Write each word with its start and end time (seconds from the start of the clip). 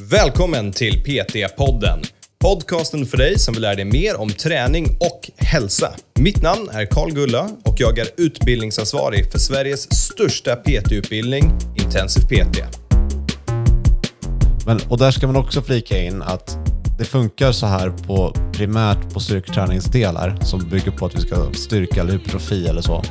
Välkommen 0.00 0.72
till 0.72 1.04
PT-podden. 1.04 2.02
Podcasten 2.38 3.06
för 3.06 3.16
dig 3.16 3.38
som 3.38 3.54
vill 3.54 3.62
lära 3.62 3.74
dig 3.74 3.84
mer 3.84 4.20
om 4.20 4.28
träning 4.28 4.86
och 5.00 5.30
hälsa. 5.36 5.94
Mitt 6.18 6.42
namn 6.42 6.68
är 6.72 6.86
Karl 6.86 7.10
Gulla 7.10 7.48
och 7.64 7.74
jag 7.78 7.98
är 7.98 8.08
utbildningsansvarig 8.16 9.32
för 9.32 9.38
Sveriges 9.38 9.92
största 9.92 10.56
PT-utbildning, 10.56 11.44
Intensiv 11.76 12.22
PT. 12.22 12.62
Men, 14.66 14.80
och 14.88 14.98
där 14.98 15.10
ska 15.10 15.26
man 15.26 15.36
också 15.36 15.62
flika 15.62 15.98
in 15.98 16.22
att 16.22 16.58
det 16.98 17.04
funkar 17.04 17.52
så 17.52 17.66
här 17.66 17.90
på 17.90 18.34
primärt 18.52 19.12
på 19.14 19.20
styrketräningsdelar 19.20 20.38
som 20.42 20.68
bygger 20.68 20.90
på 20.90 21.06
att 21.06 21.14
vi 21.14 21.20
ska 21.20 21.52
styrka 21.52 22.00
eller 22.00 22.12
hypertrofi 22.12 22.66
eller 22.66 22.82
så. 22.82 23.02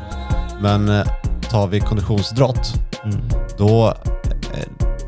Men 0.62 0.90
eh, 0.90 1.08
tar 1.52 1.68
vi 1.68 1.80
konditionsidrott, 1.80 2.74
då 3.58 3.88
eh, 3.88 4.41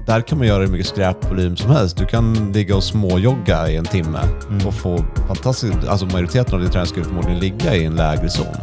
där 0.05 0.21
kan 0.21 0.37
man 0.37 0.47
göra 0.47 0.61
hur 0.61 0.67
mycket 0.67 0.87
skräpvolym 0.87 1.57
som 1.57 1.71
helst. 1.71 1.97
Du 1.97 2.05
kan 2.05 2.51
ligga 2.53 2.75
och 2.75 2.83
småjogga 2.83 3.69
i 3.69 3.75
en 3.75 3.85
timme 3.85 4.19
och 4.65 4.73
få 4.73 5.05
fantastiskt, 5.27 5.87
alltså 5.87 6.05
majoriteten 6.05 6.55
av 6.55 6.61
din 6.61 6.69
träning 6.69 6.87
skulle 6.87 7.05
förmodligen 7.05 7.39
ligga 7.39 7.75
i 7.75 7.85
en 7.85 7.95
lägre 7.95 8.29
zon. 8.29 8.55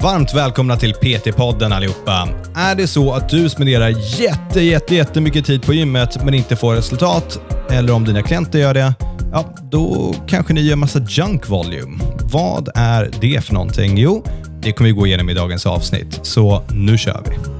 Varmt 0.00 0.34
välkomna 0.34 0.76
till 0.76 0.92
PT-podden 0.94 1.72
allihopa. 1.72 2.28
Är 2.54 2.74
det 2.74 2.86
så 2.86 3.12
att 3.12 3.28
du 3.28 3.48
spenderar 3.48 3.88
jätte, 4.20 4.60
jätte, 4.60 4.94
jättemycket 4.94 5.46
tid 5.46 5.62
på 5.62 5.74
gymmet 5.74 6.24
men 6.24 6.34
inte 6.34 6.56
får 6.56 6.74
resultat, 6.74 7.40
eller 7.70 7.92
om 7.92 8.04
dina 8.04 8.22
klienter 8.22 8.58
gör 8.58 8.74
det, 8.74 8.94
ja, 9.32 9.54
då 9.62 10.14
kanske 10.26 10.52
ni 10.52 10.60
gör 10.60 10.76
massa 10.76 11.00
junk 11.08 11.48
volume. 11.48 11.98
Vad 12.32 12.68
är 12.74 13.10
det 13.20 13.44
för 13.44 13.54
någonting? 13.54 13.98
Jo, 13.98 14.24
det 14.60 14.72
kommer 14.72 14.90
vi 14.90 14.96
gå 14.96 15.06
igenom 15.06 15.30
i 15.30 15.34
dagens 15.34 15.66
avsnitt, 15.66 16.20
så 16.22 16.62
nu 16.70 16.98
kör 16.98 17.22
vi. 17.30 17.55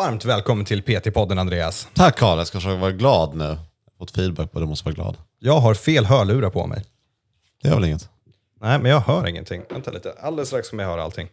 Varmt 0.00 0.24
välkommen 0.24 0.64
till 0.64 0.82
PT-podden 0.82 1.38
Andreas. 1.40 1.88
Tack 1.94 2.18
Karl, 2.18 2.38
jag 2.38 2.46
ska 2.46 2.58
försöka 2.58 2.76
vara 2.80 2.92
glad 2.92 3.34
nu. 3.36 3.44
Jag 3.44 3.50
har 3.50 3.98
fått 3.98 4.10
feedback 4.10 4.52
på 4.52 4.58
att 4.58 4.62
du 4.62 4.68
måste 4.68 4.84
vara 4.84 4.94
glad. 4.94 5.16
Jag 5.38 5.60
har 5.60 5.74
fel 5.74 6.04
hörlurar 6.04 6.50
på 6.50 6.66
mig. 6.66 6.84
Det 7.62 7.68
är 7.68 7.74
väl 7.74 7.84
inget? 7.84 8.08
Nej, 8.60 8.78
men 8.78 8.90
jag 8.90 9.00
hör 9.00 9.26
ingenting. 9.28 9.62
Vänta 9.70 9.90
lite. 9.90 10.12
Alldeles 10.22 10.48
strax 10.48 10.70
kommer 10.70 10.82
jag 10.82 10.90
höra 10.90 11.02
allting. 11.02 11.28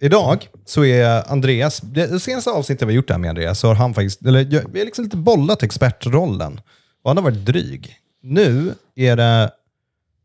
Idag 0.00 0.48
så 0.64 0.84
är 0.84 1.32
Andreas, 1.32 1.80
det 1.80 2.20
senaste 2.20 2.50
avsnittet 2.50 2.88
vi 2.88 2.92
gjort 2.92 3.10
här 3.10 3.18
med 3.18 3.28
Andreas, 3.30 3.58
så 3.60 3.68
har 3.68 3.74
han 3.74 3.94
faktiskt, 3.94 4.22
eller 4.26 4.38
jag- 4.54 4.70
vi 4.72 4.78
har 4.78 4.84
liksom 4.84 5.04
lite 5.04 5.16
bollat 5.16 5.62
expertrollen. 5.62 6.60
Och 7.02 7.10
han 7.10 7.16
har 7.16 7.24
varit 7.24 7.46
dryg. 7.46 7.96
Nu 8.22 8.74
är 8.94 9.16
det 9.16 9.50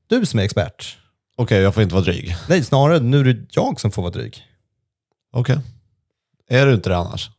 du 0.08 0.26
som 0.26 0.40
är 0.40 0.44
expert. 0.44 0.98
Okej, 1.36 1.62
jag 1.62 1.74
får 1.74 1.84
inte 1.84 1.96
vara 1.96 2.04
dryg. 2.06 2.36
Nej, 2.50 2.64
snarare 2.64 3.00
nu 3.00 3.20
är 3.20 3.24
det 3.24 3.46
jag 3.52 3.80
som 3.80 3.92
får 3.92 4.02
vara 4.02 4.12
dryg. 4.12 4.46
Okej. 5.34 5.60
Är 6.50 6.66
du 6.66 6.74
inte 6.74 6.90
det 6.90 6.98
annars? 6.98 7.30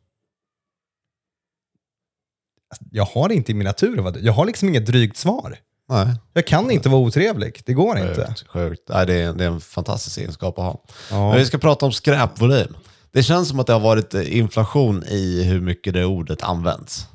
Jag 2.90 3.04
har 3.04 3.28
det 3.28 3.34
inte 3.34 3.52
i 3.52 3.54
min 3.54 3.64
natur 3.64 3.96
dryg. 3.96 4.24
Jag 4.24 4.32
har 4.32 4.44
liksom 4.44 4.68
inget 4.68 4.86
drygt 4.86 5.16
svar. 5.16 5.58
Nej. 5.88 6.06
Jag 6.32 6.46
kan 6.46 6.70
inte 6.70 6.88
vara 6.88 7.00
otrevlig. 7.00 7.62
Det 7.66 7.72
går 7.72 7.98
inte. 7.98 8.26
Sjukt. 8.26 8.48
sjukt. 8.48 8.88
Nej, 8.88 9.06
det, 9.06 9.14
är, 9.14 9.32
det 9.32 9.44
är 9.44 9.48
en 9.48 9.60
fantastisk 9.60 10.18
egenskap 10.18 10.58
att 10.58 10.64
ha. 10.64 10.84
Men 11.10 11.38
vi 11.38 11.46
ska 11.46 11.58
prata 11.58 11.86
om 11.86 11.92
skräpvolym. 11.92 12.76
Det 13.12 13.22
känns 13.22 13.48
som 13.48 13.60
att 13.60 13.66
det 13.66 13.72
har 13.72 13.80
varit 13.80 14.14
eh, 14.14 14.36
inflation 14.36 15.04
i 15.04 15.42
hur 15.42 15.60
mycket 15.60 15.94
det 15.94 16.04
ordet 16.04 16.42
används. 16.42 17.06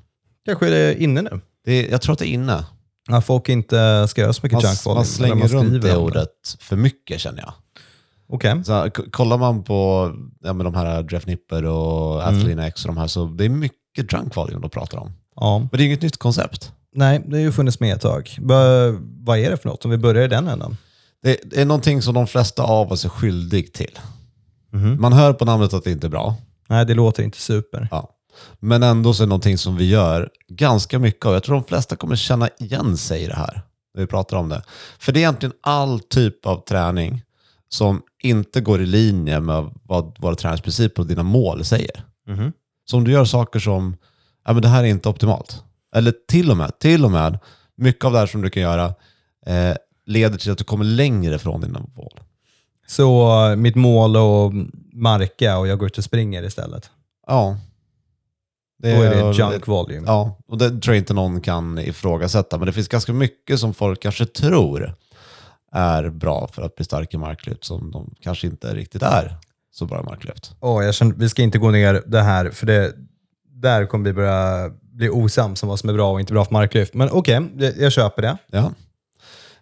Kanske 0.46 0.68
är 0.68 0.72
det 0.72 1.03
inne 1.03 1.22
nu. 1.22 1.42
Det, 1.66 1.88
jag 1.88 2.02
tror 2.02 2.14
att 2.14 2.20
det 2.20 2.28
är 2.28 2.34
inne. 2.34 2.66
Ja, 3.08 3.22
folk 3.22 3.50
inte 3.50 4.08
ska 4.08 4.22
göra 4.22 4.34
så 4.34 4.40
mycket 4.44 4.64
Man, 4.64 4.72
junk 4.72 4.86
volume 4.86 5.00
man 5.00 5.06
slänger 5.06 5.48
runt 5.48 5.81
det 5.81 5.98
ordet 5.98 6.58
för 6.59 6.76
mycket 6.76 7.20
känner 7.22 7.40
jag. 7.40 7.53
Okej. 8.30 8.64
Så, 8.66 8.90
kollar 9.12 9.38
man 9.38 9.64
på 9.64 10.12
ja, 10.42 10.54
men 10.54 10.64
de 10.64 10.76
här 10.76 11.08
Jeff 11.12 11.26
Nipper 11.26 11.66
och 11.66 12.23
Mm. 12.23 12.36
Athlean 12.40 12.59
X 12.59 12.86
och 12.86 12.88
de 12.88 12.98
här, 12.98 13.08
så 13.08 13.26
det 13.26 13.45
är 13.45 13.50
mycket 13.50 14.09
drunk 14.09 14.36
volume 14.36 14.62
de 14.62 14.70
pratar 14.70 14.98
om. 14.98 15.12
Ja. 15.36 15.59
Men 15.59 15.69
det 15.72 15.84
är 15.84 15.86
inget 15.86 16.02
nytt 16.02 16.18
koncept. 16.18 16.72
Nej, 16.96 17.22
det 17.28 17.35
har 17.35 17.41
ju 17.41 17.52
funnits 17.52 17.80
med 17.80 17.96
ett 17.96 18.02
tag. 18.02 18.38
Va, 18.41 18.56
vad 19.02 19.38
är 19.38 19.50
det 19.52 19.58
för 19.58 19.69
något? 19.69 19.85
Om 19.85 19.91
vi 19.91 19.97
börjar 19.97 20.24
i 20.24 20.28
den 20.28 20.47
änden. 20.47 20.78
Det, 21.24 21.58
är 21.58 21.66
någonting 21.66 22.02
som 22.02 22.14
de 22.14 22.28
flesta 22.28 22.64
av 22.64 22.91
oss 22.91 23.06
är 23.06 23.09
skyldig 23.09 23.74
till. 23.74 24.00
Mhm. 24.72 25.02
Man 25.02 25.14
hör 25.14 25.34
på 25.34 25.46
namnet 25.46 25.74
att 25.74 25.84
det 25.84 25.91
inte 25.91 26.08
är 26.08 26.09
bra. 26.09 26.35
Nej, 26.69 26.85
det 26.85 26.94
låter 26.94 27.24
inte 27.24 27.38
super. 27.38 27.88
Ja. 27.91 28.09
Men 28.59 28.84
ändå 28.84 29.14
så 29.14 29.24
är 29.24 29.25
det 29.25 29.30
någonting 29.30 29.58
som 29.58 29.78
vi 29.78 29.90
gör 29.90 30.30
ganska 30.50 31.00
mycket 31.00 31.25
av. 31.25 31.34
Jag 31.34 31.44
tror 31.44 31.56
de 31.56 31.64
flesta 31.64 31.96
kommer 31.96 32.16
känna 32.16 32.50
igen 32.59 32.97
sig 32.97 33.22
i 33.24 33.28
det 33.28 33.35
här 33.35 33.62
när 33.94 34.02
vi 34.02 34.08
pratar 34.08 34.38
om 34.38 34.50
det. 34.50 34.62
För 35.00 35.12
det 35.12 35.19
är 35.19 35.22
egentligen 35.22 35.53
all 35.62 36.00
typ 36.00 36.46
av 36.46 36.64
träning 36.66 37.22
som 37.70 38.02
inte 38.24 38.62
går 38.62 38.81
i 38.81 38.86
linje 38.86 39.40
med 39.40 39.72
vad 39.84 40.20
våra 40.20 40.36
träningsprinciper 40.36 41.02
och 41.02 41.08
dina 41.08 41.24
mål 41.24 41.66
säger. 41.66 42.03
Mhm. 42.28 42.52
Så 42.86 42.98
om 42.98 43.03
du 43.03 43.12
gör 43.12 43.26
saker 43.26 43.59
som, 43.59 43.98
ja 44.46 44.53
men 44.53 44.62
det 44.62 44.68
här 44.68 44.84
är 44.84 44.88
inte 44.88 45.09
optimalt. 45.09 45.64
Eller 45.96 46.14
till 46.28 46.52
och 46.52 46.58
med, 46.58 46.80
till 46.80 47.06
och 47.06 47.12
med, 47.12 47.40
mycket 47.78 48.06
av 48.06 48.12
det 48.12 48.20
här 48.20 48.28
som 48.28 48.42
du 48.42 48.50
kan 48.50 48.64
göra 48.64 48.86
eh, 49.46 49.76
leder 50.06 50.38
till 50.38 50.52
att 50.52 50.58
du 50.58 50.64
kommer 50.64 50.86
längre 50.86 51.40
från 51.40 51.62
dina 51.62 51.80
mål. 51.80 52.20
Så 52.88 53.31
eh, 53.50 53.56
mitt 53.56 53.76
mål 53.76 54.16
är 54.16 54.47
att 54.47 54.53
marka 54.94 55.58
och 55.58 55.68
jag 55.68 55.80
går 55.80 55.88
ut 55.88 55.97
och 55.97 56.03
springer 56.03 56.44
istället. 56.44 56.90
Ja. 57.28 57.58
Då 58.78 58.88
är 58.88 59.09
det 59.09 59.38
junk 59.38 59.68
volume. 59.68 60.03
Ja, 60.08 60.38
och 60.47 60.58
det 60.58 60.70
tror 60.70 60.96
jag 60.96 60.97
inte 60.97 61.14
någon 61.14 61.42
kan 61.42 61.80
ifrågasätta. 61.80 62.58
Men 62.58 62.66
det 62.66 62.74
finns 62.74 62.88
ganska 62.88 63.14
mycket 63.14 63.59
som 63.59 63.74
folk 63.74 64.02
kanske 64.02 64.26
tror 64.26 64.96
är 65.75 66.09
bra 66.09 66.47
för 66.47 66.62
att 66.62 66.75
bli 66.75 66.86
stark 66.86 67.13
i 67.13 67.18
marklyft 67.18 67.63
som 67.63 67.91
de 67.91 68.16
kanske 68.22 68.47
inte 68.47 68.74
riktigt 68.74 69.02
är 69.02 69.38
så 69.72 69.86
bra 69.86 70.02
i 70.02 70.03
marklyft. 70.03 70.56
Åh, 70.59 70.86
jag 70.86 70.96
känner, 70.96 71.16
vi 71.16 71.30
ska 71.30 71.41
inte 71.41 71.58
gå 71.58 71.72
ner 71.72 72.03
det 72.06 72.22
här, 72.22 72.50
för 72.50 72.66
det, 72.66 72.94
där 73.50 73.85
kommer 73.85 74.06
vi 74.06 74.14
börja 74.14 74.69
bli 74.81 75.09
osams 75.09 75.64
om 75.64 75.69
vad 75.69 75.80
som 75.80 75.90
är 75.90 75.94
bra 75.94 76.12
och 76.12 76.19
inte 76.19 76.34
bra 76.34 76.46
för 76.46 76.53
marklyft. 76.53 76.94
Men 76.94 77.09
okej, 77.12 77.41
jag, 77.58 77.78
jag 77.78 77.91
köper 77.91 78.22
det. 78.22 78.38
Ja. 78.47 78.72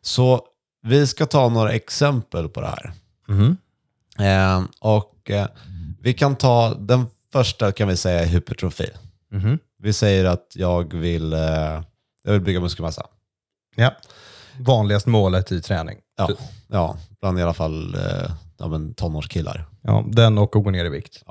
Så 0.02 0.42
vi 0.84 1.08
ska 1.08 1.26
ta 1.26 1.50
några 1.50 1.72
exempel 1.72 2.50
på 2.50 2.62
det 2.62 2.68
här. 2.68 2.92
Mhm. 3.28 3.58
Eh, 4.20 4.64
och 4.80 5.32
eh, 5.32 5.48
vi 6.02 6.14
kan 6.14 6.36
ta 6.36 6.74
den 6.74 7.06
första 7.32 7.72
kan 7.72 7.88
vi 7.88 7.98
säga 7.98 8.20
är 8.20 8.26
hypertrofi. 8.26 8.90
Mhm. 9.32 9.60
Vi 9.78 9.94
säger 9.94 10.26
att 10.26 10.52
jag 10.56 10.94
vill, 10.94 11.34
eh, 11.34 11.40
jag 12.24 12.32
vill 12.32 12.42
bygga 12.42 12.60
muskelmassa. 12.60 13.08
Ja. 13.76 13.92
Vanligast 14.60 15.06
målet 15.06 15.52
i 15.52 15.62
träning. 15.62 15.98
Ja, 16.18 16.30
ja 16.68 16.98
bland 17.22 17.40
i 17.40 17.42
alla 17.42 17.54
fall 17.54 17.96
eh, 17.96 18.32
ja, 18.58 18.68
men 18.68 18.94
tonårskillar. 18.94 19.66
Ja, 19.82 20.06
den 20.08 20.38
och 20.38 20.56
att 20.56 20.64
gå 20.64 20.72
ner 20.72 20.86
i 20.86 20.90
vikt. 20.90 21.24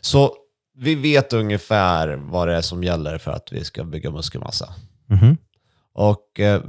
Så 0.00 0.34
vi 0.76 0.94
vet 0.94 1.32
ungefär 1.32 2.08
vad 2.08 2.48
det 2.48 2.56
är 2.56 2.60
som 2.60 2.84
gäller 2.84 3.18
för 3.18 3.30
att 3.30 3.52
vi 3.52 3.64
ska 3.64 3.84
bygga 3.84 4.10
muskelmassa. 4.10 4.74
Mhm. 5.06 5.36
Och 5.94 6.40
eh, 6.40 6.62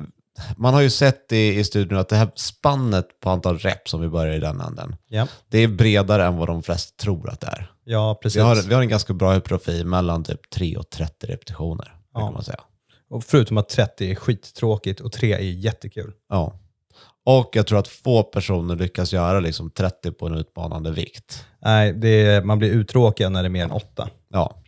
man 0.57 0.73
har 0.73 0.81
ju 0.81 0.89
sett 0.89 1.31
i, 1.31 1.59
i 1.59 1.63
studien 1.63 1.99
att 1.99 2.09
det 2.09 2.15
här 2.15 2.29
spannet 2.35 3.19
på 3.19 3.29
antal 3.29 3.57
rep 3.59 3.89
som 3.89 4.01
vi 4.01 4.09
börjar 4.09 4.33
i 4.35 4.39
den 4.39 4.61
änden, 4.61 4.95
Ja. 5.07 5.27
det 5.49 5.57
är 5.59 5.67
bredare 5.67 6.25
än 6.25 6.37
vad 6.37 6.47
de 6.47 6.63
flesta 6.63 7.03
tror 7.03 7.29
att 7.29 7.39
det 7.41 7.47
är. 7.47 7.71
ja, 7.83 8.19
precis. 8.21 8.37
Vi 8.37 8.41
har, 8.41 8.55
vi 8.67 8.73
har 8.73 8.81
en 8.81 8.89
ganska 8.89 9.13
bra 9.13 9.33
hypertrofi 9.33 9.83
mellan 9.83 10.23
typ 10.23 10.49
3 10.49 10.77
och 10.77 10.89
30 10.89 11.27
repetitioner. 11.27 11.95
Ja. 12.13 12.19
Kan 12.19 12.33
man 12.33 12.43
säga. 12.43 12.59
Och 13.11 13.23
förutom 13.23 13.57
att 13.57 13.69
30 13.69 14.11
är 14.11 14.15
skittråkigt 14.15 14.99
och 14.99 15.11
3 15.11 15.33
är 15.33 15.39
jättekul. 15.39 16.13
Ja. 16.29 16.59
Och 17.23 17.49
jag 17.53 17.67
tror 17.67 17.79
att 17.79 17.87
få 17.87 18.23
personer 18.23 18.75
lyckas 18.75 19.13
göra 19.13 19.39
liksom 19.39 19.71
30 19.71 20.11
på 20.11 20.27
en 20.27 20.35
utmanande 20.35 20.91
vikt. 20.91 21.45
Nej, 21.61 21.93
det 21.93 22.25
är, 22.25 22.43
man 22.43 22.59
blir 22.59 22.69
uttråkad 22.69 23.31
när 23.31 23.43
det 23.43 23.47
är 23.47 23.49
mer 23.49 23.63
än 23.63 23.71
8. 23.71 24.09
Ja. 24.29 24.63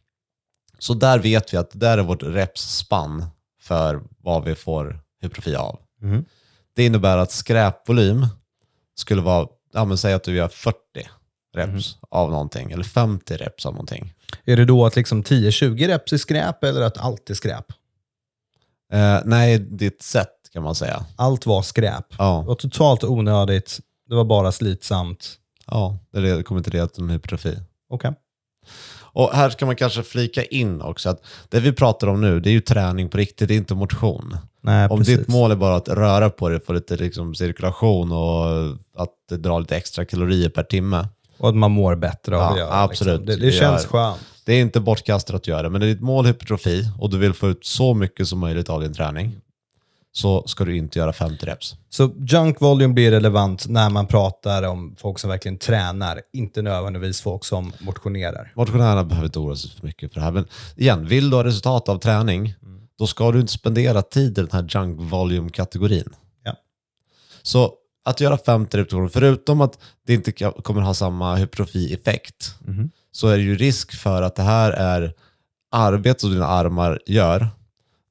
Så 0.79 0.93
där 0.93 1.19
vet 1.19 1.53
vi 1.53 1.57
att 1.57 1.71
det 1.71 1.79
där 1.79 1.97
är 1.97 2.03
vårt 2.03 2.23
reps-spann 2.23 3.25
för 3.61 4.01
vad 4.17 4.43
vi 4.43 4.55
får 4.55 4.99
hypertrofi 5.21 5.55
av. 5.55 5.79
Mhm. 6.01 6.25
Det 6.75 6.85
innebär 6.85 7.17
att 7.17 7.31
skräpvolym 7.31 8.27
skulle 8.95 9.21
vara, 9.21 9.47
ja 9.73 9.85
men 9.85 9.97
säg 9.97 10.13
att 10.13 10.23
du 10.23 10.35
gör 10.35 10.47
40 10.47 10.77
reps 11.55 11.97
av 12.09 12.31
någonting, 12.31 12.71
eller 12.71 12.83
50 12.83 13.37
reps 13.37 13.65
av 13.65 13.73
någonting. 13.73 14.13
Är 14.45 14.57
det 14.57 14.65
då 14.65 14.85
att 14.85 14.95
liksom 14.95 15.23
10-20 15.23 15.87
reps 15.87 16.13
är 16.13 16.17
skräp 16.17 16.63
eller 16.63 16.81
att 16.81 16.97
allt 16.97 17.29
är 17.29 17.33
skräp? 17.33 17.65
Eh, 18.93 19.19
nej, 19.25 19.59
ditt 19.59 20.01
sätt 20.01 20.29
kan 20.53 20.63
man 20.63 20.75
säga. 20.75 21.05
Allt 21.15 21.45
var 21.45 21.61
skräp. 21.61 22.09
Det 22.09 22.15
Ja, 22.17 22.41
var 22.41 22.55
totalt 22.55 23.03
onödigt. 23.03 23.79
Det 24.09 24.15
var 24.15 24.23
bara 24.25 24.51
slitsamt. 24.51 25.35
ja 25.67 25.97
det 26.11 26.43
kommer 26.43 26.61
till 26.61 26.87
en 26.97 27.09
hypertrofi. 27.09 27.57
Okej. 27.89 28.13
Och 29.15 29.29
här 29.33 29.49
ska 29.49 29.65
man 29.65 29.75
kanske 29.75 30.03
flika 30.03 30.43
in 30.43 30.81
också 30.81 31.09
att 31.09 31.21
det 31.49 31.59
vi 31.59 31.71
pratar 31.73 32.07
om 32.07 32.21
nu, 32.21 32.39
det 32.39 32.49
är 32.49 32.51
ju 32.51 32.59
träning 32.61 33.09
på 33.09 33.17
riktigt, 33.17 33.47
det 33.47 33.53
är 33.53 33.57
inte 33.57 33.75
motion. 33.75 34.37
Nej, 34.61 34.87
Om 34.89 34.97
precis. 34.99 35.17
ditt 35.17 35.27
mål 35.27 35.51
är 35.51 35.55
bara 35.55 35.75
att 35.75 35.89
röra 35.89 36.29
på 36.29 36.49
dig, 36.49 36.59
få 36.65 36.73
lite 36.73 36.95
liksom 36.95 37.35
cirkulation 37.35 38.11
och 38.11 38.47
att 38.97 39.39
dra 39.39 39.59
lite 39.59 39.77
extra 39.77 40.05
kalorier 40.05 40.49
per 40.49 40.63
timme. 40.63 41.07
Och 41.37 41.49
att 41.49 41.55
man 41.55 41.71
mår 41.71 41.95
bättre 41.95 42.35
av 42.35 42.41
Ja, 42.41 42.51
att 42.51 42.57
göra 42.57 42.81
absolut. 42.81 43.19
Liksom. 43.21 43.25
Det, 43.25 43.35
det 43.35 43.45
Det 43.45 43.51
känns 43.51 43.83
gör- 43.83 43.89
skönt. 43.89 44.19
Det 44.45 44.53
är 44.53 44.61
inte 44.61 44.79
bortkastat 44.79 45.35
att 45.35 45.47
göra 45.47 45.61
det, 45.61 45.69
men 45.69 45.81
är 45.81 45.85
ditt 45.85 46.01
mål 46.01 46.25
hypertrofi 46.25 46.89
och 46.99 47.09
du 47.09 47.17
vill 47.17 47.33
få 47.33 47.49
ut 47.49 47.65
så 47.65 47.93
mycket 47.93 48.27
som 48.27 48.39
möjligt 48.39 48.69
av 48.69 48.81
din 48.81 48.93
träning, 48.93 49.35
så 50.11 50.47
ska 50.47 50.65
du 50.65 50.77
inte 50.77 50.99
göra 50.99 51.13
50 51.13 51.45
reps. 51.45 51.75
Så 51.89 52.11
junk 52.17 52.61
volume 52.61 52.93
blir 52.93 53.11
relevant 53.11 53.67
när 53.67 53.89
man 53.89 54.07
pratar 54.07 54.63
om 54.63 54.95
folk 54.99 55.19
som 55.19 55.29
verkligen 55.29 55.57
tränar, 55.57 56.21
inte 56.33 56.61
nödvändigtvis 56.61 57.21
folk 57.21 57.45
som 57.45 57.73
motionerar. 57.79 58.53
Motionärerna 58.55 59.03
behöver 59.03 59.25
inte 59.25 59.39
oroa 59.39 59.55
sig 59.55 59.71
för 59.71 59.87
mycket 59.87 60.13
för 60.13 60.19
det 60.19 60.25
här. 60.25 60.31
Men 60.31 60.47
igen, 60.75 61.07
vill 61.07 61.29
du 61.29 61.35
ha 61.35 61.43
resultat 61.43 61.89
av 61.89 61.97
träning, 61.97 62.53
då 62.99 63.07
ska 63.07 63.31
du 63.31 63.39
inte 63.39 63.53
spendera 63.53 64.01
tid 64.01 64.37
i 64.37 64.41
den 64.41 64.49
här 64.51 64.67
junk 64.69 64.99
volume-kategorin. 65.11 66.09
Ja. 66.43 66.55
Så 67.41 67.73
att 68.05 68.19
göra 68.19 68.37
50 68.37 68.77
repetitioner, 68.77 69.07
förutom 69.07 69.61
att 69.61 69.79
det 70.07 70.13
inte 70.13 70.31
kommer 70.31 70.81
ha 70.81 70.93
samma 70.93 71.35
hypertrofi-effekt, 71.35 72.55
så 73.15 73.27
är 73.27 73.37
det 73.37 73.43
ju 73.43 73.55
risk 73.55 73.93
för 73.93 74.21
att 74.21 74.35
det 74.35 74.43
här 74.43 74.71
är 74.71 75.13
arbete 75.71 76.19
som 76.19 76.31
dina 76.31 76.47
armar 76.47 76.99
gör 77.05 77.47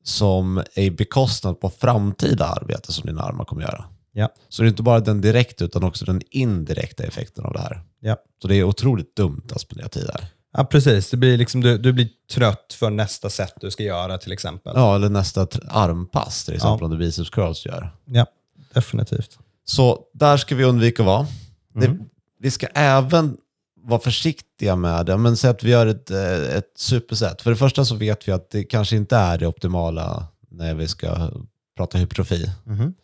som 0.04 0.62
är 0.74 0.90
bekostnad 0.90 1.60
på 1.60 1.70
framtida 1.70 2.46
arbete 2.46 2.92
som 2.92 3.06
dina 3.06 3.22
armar 3.22 3.44
kommer 3.44 3.62
göra. 3.62 3.84
Ja. 4.12 4.28
Så 4.48 4.62
det 4.62 4.66
är 4.66 4.70
inte 4.70 4.82
bara 4.82 5.00
den 5.00 5.20
direkta 5.20 5.64
utan 5.64 5.84
också 5.84 6.04
den 6.04 6.22
indirekta 6.30 7.04
effekten 7.04 7.44
av 7.44 7.52
det 7.52 7.60
här. 7.60 7.82
Ja. 8.00 8.16
Så 8.42 8.48
det 8.48 8.56
är 8.56 8.64
otroligt 8.64 9.16
dumt 9.16 9.42
att 9.54 9.60
spendera 9.60 9.88
tid 9.88 10.10
här. 10.14 10.26
Ja, 10.52 10.64
precis. 10.64 11.10
Det 11.10 11.16
blir 11.16 11.38
liksom, 11.38 11.60
du, 11.60 11.78
du 11.78 11.92
blir 11.92 12.08
trött 12.34 12.76
för 12.78 12.90
nästa 12.90 13.30
set 13.30 13.54
du 13.60 13.70
ska 13.70 13.82
göra 13.82 14.18
till 14.18 14.32
exempel. 14.32 14.72
Ja, 14.76 14.96
eller 14.96 15.08
nästa 15.08 15.46
armpass 15.68 16.44
till 16.44 16.54
exempel 16.54 16.78
Ja. 16.80 16.84
om 16.84 16.90
du 16.90 16.98
biceps 16.98 17.30
curls 17.30 17.66
gör. 17.66 17.90
Ja, 18.04 18.26
definitivt. 18.74 19.38
Så 19.64 20.00
där 20.14 20.36
ska 20.36 20.54
vi 20.54 20.64
undvika 20.64 21.02
att 21.02 21.06
vara. 21.06 21.26
Mm. 21.74 21.98
Det, 21.98 22.04
vi 22.40 22.50
ska 22.50 22.66
även 22.66 23.36
vara 23.82 24.00
försiktiga 24.00 24.76
med 24.76 25.06
det. 25.06 25.16
Men 25.16 25.36
säg 25.36 25.50
att 25.50 25.62
vi 25.64 25.70
gör 25.70 25.86
ett, 25.86 26.10
eh, 26.10 26.56
ett 26.56 26.72
superset. 26.76 27.42
För 27.42 27.50
det 27.50 27.56
första 27.56 27.84
så 27.84 27.94
vet 27.94 28.28
vi 28.28 28.32
att 28.32 28.50
det 28.50 28.64
kanske 28.64 28.96
inte 28.96 29.16
är 29.16 29.38
det 29.38 29.46
optimala 29.46 30.26
när 30.50 30.74
vi 30.74 30.88
ska 30.88 31.30
prata 31.76 31.98
hypertrofi. 31.98 32.50
Mhm. 32.64 32.94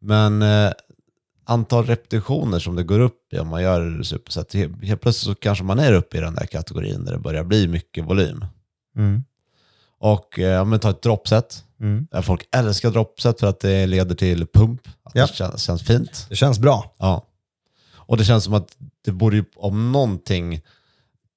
Men 0.00 0.42
eh, 0.42 0.72
antal 1.44 1.86
repetitioner 1.86 2.58
som 2.58 2.76
det 2.76 2.82
går 2.82 3.00
upp 3.00 3.32
i 3.32 3.38
om 3.38 3.48
man 3.48 3.62
gör 3.62 4.02
superset, 4.02 4.54
he- 4.54 4.84
helt 4.84 5.00
plötsligt 5.00 5.34
så 5.36 5.40
kanske 5.40 5.64
man 5.64 5.78
är 5.78 5.92
uppe 5.92 6.16
i 6.16 6.20
den 6.20 6.34
där 6.34 6.46
kategorin 6.46 7.04
där 7.04 7.12
det 7.12 7.18
börjar 7.18 7.44
bli 7.44 7.68
mycket 7.68 8.04
volym. 8.04 8.44
Mm. 8.96 9.24
Och 10.00 10.38
eh, 10.38 10.62
om 10.62 10.70
vi 10.70 10.78
tar 10.78 10.90
ett 10.90 11.02
droppset, 11.02 11.64
Mm. 11.80 12.06
folk 12.22 12.48
älskar 12.56 12.90
droppset 12.90 13.40
för 13.40 13.46
att 13.46 13.60
det 13.60 13.86
leder 13.86 14.14
till 14.14 14.46
pump, 14.46 14.80
att 15.02 15.14
Ja. 15.14 15.26
det 15.26 15.34
känns, 15.34 15.62
känns 15.62 15.82
fint. 15.82 16.26
Det 16.28 16.36
känns 16.36 16.58
bra. 16.58 16.94
Ja. 16.98 17.26
Och 18.08 18.16
det 18.16 18.24
känns 18.24 18.44
som 18.44 18.54
att 18.54 18.76
det 19.04 19.12
borde 19.12 19.36
ju 19.36 19.44
om 19.56 19.92
någonting 19.92 20.62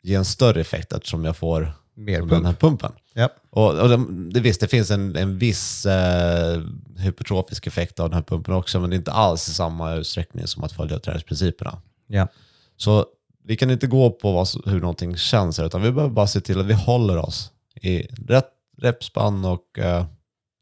ge 0.01 0.15
en 0.15 0.25
större 0.25 0.61
effekt 0.61 0.93
eftersom 0.93 1.25
jag 1.25 1.37
får 1.37 1.73
Mer 1.95 2.19
den 2.19 2.29
pump. 2.29 2.45
här 2.45 2.53
pumpen. 2.53 2.91
Ja. 3.13 3.29
Och, 3.49 3.79
och 3.79 3.99
det, 4.33 4.39
visst, 4.39 4.61
det 4.61 4.67
finns 4.67 4.91
en, 4.91 5.15
en 5.15 5.37
viss 5.37 5.85
eh, 5.85 6.61
hypertrofisk 6.97 7.67
effekt 7.67 7.99
av 7.99 8.09
den 8.09 8.15
här 8.15 8.23
pumpen 8.23 8.53
också, 8.53 8.79
men 8.79 8.89
det 8.89 8.95
är 8.95 8.97
inte 8.97 9.11
alls 9.11 9.49
i 9.49 9.53
samma 9.53 9.93
utsträckning 9.93 10.47
som 10.47 10.63
att 10.63 10.71
följa 10.71 10.99
träningsprinciperna. 10.99 11.81
Ja. 12.07 12.27
Så 12.77 13.05
vi 13.43 13.55
kan 13.57 13.71
inte 13.71 13.87
gå 13.87 14.09
på 14.09 14.31
vad, 14.31 14.47
hur 14.65 14.79
någonting 14.81 15.17
känns, 15.17 15.57
här, 15.57 15.65
utan 15.65 15.81
vi 15.81 15.91
behöver 15.91 16.13
bara 16.13 16.27
se 16.27 16.41
till 16.41 16.59
att 16.59 16.65
vi 16.65 16.73
håller 16.73 17.17
oss 17.17 17.51
i 17.81 18.07
rätt 18.27 18.49
repspann 18.77 19.45
och 19.45 19.79
eh, 19.79 20.05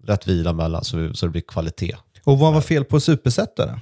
rätt 0.03 0.27
vila 0.27 0.53
mellan 0.53 0.83
så, 0.83 0.97
vi, 0.97 1.15
så 1.15 1.25
det 1.25 1.31
blir 1.31 1.41
kvalitet. 1.41 1.95
Och 2.23 2.39
vad 2.39 2.53
var 2.53 2.61
fel 2.61 2.85
på 2.85 2.99
supersetare? 2.99 3.79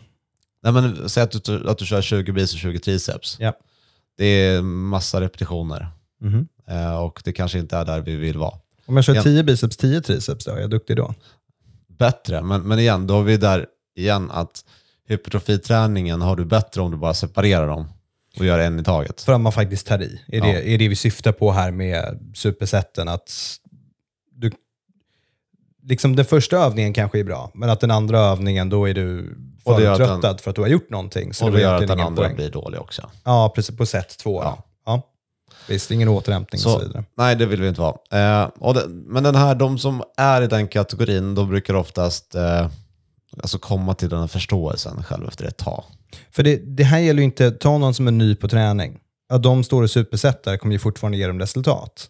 Nej, 0.63 0.73
men, 0.73 1.09
säg 1.09 1.23
att 1.23 1.43
du, 1.45 1.69
att 1.69 1.77
du 1.77 1.85
kör 1.85 2.01
20 2.01 2.31
bis 2.31 2.53
och 2.53 2.59
20 2.59 2.79
triceps. 2.79 3.37
Ja. 3.39 3.53
Det 4.17 4.25
är 4.25 4.61
massa 4.61 5.21
repetitioner 5.21 5.87
Mhm. 6.21 6.47
eh, 6.67 6.97
och 6.97 7.21
det 7.25 7.33
kanske 7.33 7.59
inte 7.59 7.77
är 7.77 7.85
där 7.85 8.01
vi 8.01 8.15
vill 8.15 8.37
vara. 8.37 8.53
Om 8.85 8.95
jag 8.95 9.05
kör 9.05 9.15
Ja. 9.15 9.23
10 9.23 9.43
biceps, 9.43 9.77
10 9.77 10.01
triceps, 10.01 10.45
då 10.45 10.51
är 10.51 10.59
jag 10.59 10.69
duktig 10.69 10.95
då? 10.97 11.13
Bättre, 11.87 12.41
men, 12.41 12.61
men 12.61 12.79
igen, 12.79 13.07
då 13.07 13.13
har 13.13 13.23
vi 13.23 13.37
där 13.37 13.65
igen 13.95 14.31
att 14.31 14.65
hypertrofiträningen 15.07 16.21
har 16.21 16.35
du 16.35 16.45
bättre 16.45 16.81
om 16.81 16.91
du 16.91 16.97
bara 16.97 17.13
separerar 17.13 17.67
dem 17.67 17.87
och 18.39 18.45
gör 18.45 18.59
en 18.59 18.79
i 18.79 18.83
taget. 18.83 19.21
För 19.21 19.33
att 19.33 19.41
man 19.41 19.51
faktiskt 19.51 19.87
tar 19.87 20.01
i. 20.01 20.21
Är, 20.27 20.37
Ja. 20.37 20.45
det, 20.45 20.69
är 20.73 20.77
det 20.77 20.87
vi 20.87 20.95
syftar 20.95 21.31
på 21.31 21.51
här 21.51 21.71
med 21.71 22.31
supersetten? 22.35 23.07
Att 23.07 23.31
du, 24.31 24.51
liksom 25.83 26.15
den 26.15 26.25
första 26.25 26.57
övningen 26.57 26.93
kanske 26.93 27.19
är 27.19 27.23
bra, 27.23 27.51
men 27.53 27.69
att 27.69 27.79
den 27.79 27.91
andra 27.91 28.19
övningen, 28.19 28.69
då 28.69 28.89
är 28.89 28.93
du 28.93 29.37
Förtröttad 29.75 30.41
för 30.41 30.49
att 30.49 30.55
du 30.55 30.61
har 30.61 30.67
gjort 30.69 30.89
någonting. 30.89 31.33
Så 31.33 31.45
och 31.45 31.51
det 31.51 31.61
gör 31.61 31.75
att 31.81 31.87
den 31.87 31.99
andra 31.99 32.23
poäng. 32.23 32.35
blir 32.35 32.49
dålig 32.51 32.79
också. 32.81 33.09
Ja, 33.23 33.51
precis. 33.55 33.77
På 33.77 33.85
set 33.85 34.17
två. 34.17 34.43
Ja. 34.43 34.63
Ja. 34.85 35.01
Visst, 35.67 35.91
ingen 35.91 36.07
återhämtning 36.09 36.59
och 36.59 36.63
så 36.63 36.79
Så, 36.79 36.85
vidare. 36.85 37.03
nej, 37.17 37.35
det 37.35 37.45
vill 37.45 37.61
vi 37.61 37.67
inte 37.67 37.81
vara. 37.81 37.95
Eh, 38.11 38.73
det, 38.73 38.83
men 38.87 39.23
den 39.23 39.35
här, 39.35 39.55
de 39.55 39.77
som 39.79 40.03
är 40.17 40.41
i 40.41 40.47
den 40.47 40.67
kategorin, 40.67 41.35
de 41.35 41.49
brukar 41.49 41.73
oftast 41.73 42.35
eh, 42.35 42.67
alltså 43.41 43.59
komma 43.59 43.93
till 43.93 44.09
den 44.09 44.19
här 44.19 44.27
förståelsen 44.27 45.03
själv 45.03 45.27
efter 45.27 45.45
ett 45.45 45.57
tag. 45.57 45.83
För 46.31 46.43
det, 46.43 46.55
det 46.57 46.83
här 46.83 46.99
gäller 46.99 47.19
ju 47.19 47.25
inte, 47.25 47.51
ta 47.51 47.77
någon 47.77 47.93
som 47.93 48.07
är 48.07 48.11
ny 48.11 48.35
på 48.35 48.47
träning. 48.47 48.99
Att 49.29 49.43
de 49.43 49.63
står 49.63 49.83
och 49.83 49.91
supersätter 49.91 50.57
kommer 50.57 50.73
ju 50.73 50.79
fortfarande 50.79 51.17
ge 51.17 51.27
dem 51.27 51.39
resultat. 51.39 52.09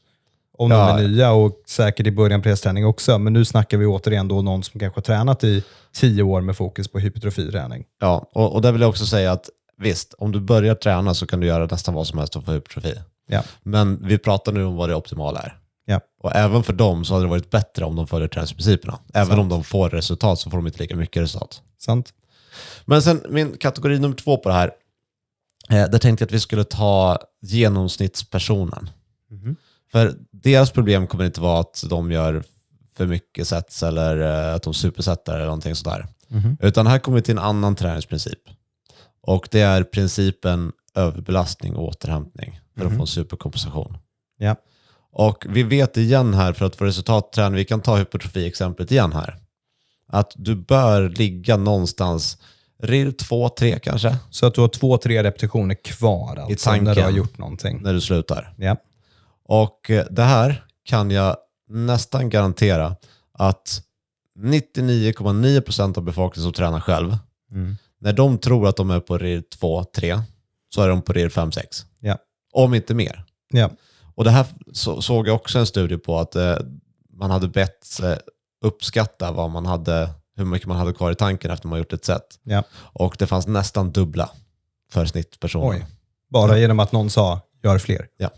Om 0.58 0.72
Ja. 0.72 0.88
de 0.98 1.04
är 1.04 1.08
nya 1.08 1.32
och 1.32 1.62
säkert 1.68 2.08
i 2.08 2.12
början 2.12 2.42
på 2.42 2.56
träning 2.56 2.86
också. 2.86 3.18
Men 3.18 3.34
nu 3.34 3.46
snackar 3.46 3.78
vi 3.78 3.86
återigen 3.86 4.28
då 4.28 4.42
någon 4.42 4.64
som 4.64 4.80
kanske 4.80 4.98
har 4.98 5.04
tränat 5.04 5.44
i 5.44 5.64
tio 5.94 6.24
år 6.24 6.42
med 6.42 6.58
fokus 6.58 6.88
på 6.88 7.00
hypertrofiträning. 7.00 7.86
Ja, 8.00 8.30
och, 8.34 8.54
och 8.56 8.62
där 8.62 8.72
vill 8.72 8.82
jag 8.82 8.90
också 8.90 9.06
säga 9.06 9.32
att 9.32 9.50
visst, 9.78 10.14
om 10.18 10.32
du 10.32 10.40
börjar 10.40 10.76
träna 10.76 11.14
så 11.14 11.28
kan 11.28 11.40
du 11.40 11.48
göra 11.48 11.66
nästan 11.66 11.94
vad 11.94 12.08
som 12.08 12.18
helst 12.20 12.34
för 12.34 12.54
hypertrofi. 12.54 12.94
Ja. 13.28 13.44
Men 13.64 14.08
vi 14.08 14.18
pratar 14.18 14.52
nu 14.52 14.64
om 14.66 14.76
vad 14.76 14.90
det 14.90 14.96
optimala 14.96 15.40
är. 15.40 15.58
Ja. 15.86 16.02
Och 16.24 16.36
även 16.36 16.64
för 16.64 16.74
dem 16.74 17.06
så 17.06 17.14
hade 17.14 17.26
det 17.26 17.30
varit 17.30 17.50
bättre 17.52 17.86
om 17.86 17.96
de 17.96 18.08
följer 18.08 18.28
träningsprinciperna. 18.28 19.00
Även 19.14 19.28
Sant. 19.28 19.40
om 19.40 19.50
de 19.50 19.64
får 19.64 19.90
resultat 19.90 20.40
så 20.40 20.50
får 20.50 20.58
de 20.58 20.68
inte 20.68 20.80
lika 20.80 20.96
mycket 20.96 21.22
resultat. 21.24 21.62
Sant? 21.80 22.14
Men 22.86 23.02
sen 23.02 23.22
min 23.30 23.58
kategori 23.58 24.00
nummer 24.00 24.16
två 24.16 24.38
på 24.38 24.50
det 24.50 24.56
här. 24.56 24.72
Eh, 25.70 25.90
där 25.90 26.00
tänkte 26.00 26.24
jag 26.24 26.28
att 26.28 26.34
vi 26.34 26.40
skulle 26.40 26.64
ta 26.64 27.18
genomsnittspersonen. 27.42 28.90
Mhm. 29.32 29.56
För 29.92 30.16
deras 30.32 30.72
problem 30.72 31.08
kommer 31.08 31.26
inte 31.26 31.42
vara 31.42 31.60
att 31.60 31.84
de 31.90 32.12
gör 32.12 32.44
för 32.98 33.06
mycket 33.06 33.48
sets 33.48 33.84
eller 33.84 34.48
eh, 34.50 34.56
att 34.56 34.64
de 34.64 34.74
supersätter 34.74 35.34
eller 35.36 35.46
någonting 35.46 35.76
sådär. 35.76 36.08
Mhm. 36.28 36.58
Utan 36.62 36.88
här 36.88 37.00
kommer 37.00 37.16
vi 37.16 37.22
till 37.22 37.38
en 37.38 37.44
annan 37.44 37.76
träningsprincip. 37.76 38.40
Och 39.22 39.48
det 39.52 39.62
är 39.62 39.84
principen 39.84 40.72
överbelastning 40.96 41.76
och 41.76 41.88
återhämtning 41.88 42.60
för 42.78 42.86
att 42.86 42.96
få 42.96 43.02
en 43.02 43.08
superkompensation. 43.08 43.98
Ja. 44.38 44.56
Och 45.12 45.46
vi 45.50 45.64
vet 45.64 45.98
igen 45.98 46.34
här 46.34 46.54
för 46.54 46.66
att 46.66 46.76
få 46.76 46.86
resultat 46.86 47.32
tränar 47.32 47.58
vi 47.58 47.66
kan 47.66 47.82
ta 47.82 47.98
hypertrofi-exemplet 47.98 48.92
igen 48.92 49.14
här. 49.14 49.38
Att 50.08 50.32
du 50.36 50.56
bör 50.56 51.10
ligga 51.10 51.58
någonstans, 51.58 52.38
RIR 52.84 53.12
2-3 53.12 53.80
kanske, 53.80 54.18
Så 54.30 54.46
att 54.46 54.54
du 54.54 54.62
har 54.62 54.68
två, 54.68 54.98
tre 54.98 55.24
repetitioner 55.24 55.76
kvar 55.76 56.36
alltså, 56.36 56.70
tanken. 56.70 56.84
när 56.84 56.96
du 56.96 57.02
har 57.02 57.12
gjort 57.12 57.38
någonting. 57.38 57.80
när 57.84 57.94
du 57.94 58.02
slutar. 58.02 58.54
Ja. 58.58 58.76
Och 59.48 59.90
eh, 59.92 60.06
det 60.12 60.24
här 60.24 60.66
kan 60.84 61.12
jag 61.12 61.38
nästan 61.70 62.30
garantera 62.30 62.96
att 63.34 63.82
99,9% 64.40 65.98
av 65.98 66.04
befolkningen 66.04 66.44
som 66.44 66.54
tränar 66.54 66.80
själv, 66.80 67.18
Mm. 67.52 67.78
när 68.00 68.14
de 68.14 68.38
tror 68.38 68.68
att 68.68 68.76
de 68.76 68.92
är 68.92 69.00
på 69.00 69.18
RIR 69.18 69.44
2-3 69.62 70.22
så 70.70 70.82
är 70.82 70.88
de 70.90 71.02
på 71.02 71.14
RIR 71.14 71.30
5-6. 71.30 71.86
Ja. 72.00 72.18
Om 72.54 72.74
inte 72.74 72.94
mer. 72.94 73.24
Ja. 73.50 73.70
Och 74.16 74.24
det 74.24 74.30
här 74.32 74.46
så, 74.74 75.02
såg 75.02 75.28
jag 75.28 75.36
också 75.36 75.60
en 75.60 75.66
studie 75.66 75.98
på 75.98 76.20
att 76.20 76.36
eh, 76.36 76.58
man 77.14 77.32
hade 77.32 77.48
bett 77.48 78.00
eh, 78.04 78.14
uppskatta 78.62 79.32
vad 79.32 79.50
man 79.50 79.66
hade, 79.66 80.10
hur 80.36 80.46
mycket 80.46 80.68
man 80.68 80.78
hade 80.78 80.94
kvar 80.94 81.12
i 81.12 81.16
tanken 81.16 81.52
efter 81.52 81.68
man 81.68 81.80
gjort 81.80 81.94
ett 81.94 82.06
set. 82.06 82.40
Ja. 82.44 82.64
Och 82.74 83.16
det 83.20 83.28
fanns 83.28 83.48
nästan 83.48 83.92
dubbla 83.92 84.30
för 84.92 85.06
snittpersoner. 85.06 85.70
Oj. 85.70 85.86
Bara 86.30 86.58
genom 86.58 86.80
att 86.80 86.92
någon 86.92 87.10
sa, 87.10 87.42
gör 87.64 87.80
fler. 87.80 88.08
Ja. 88.18 88.30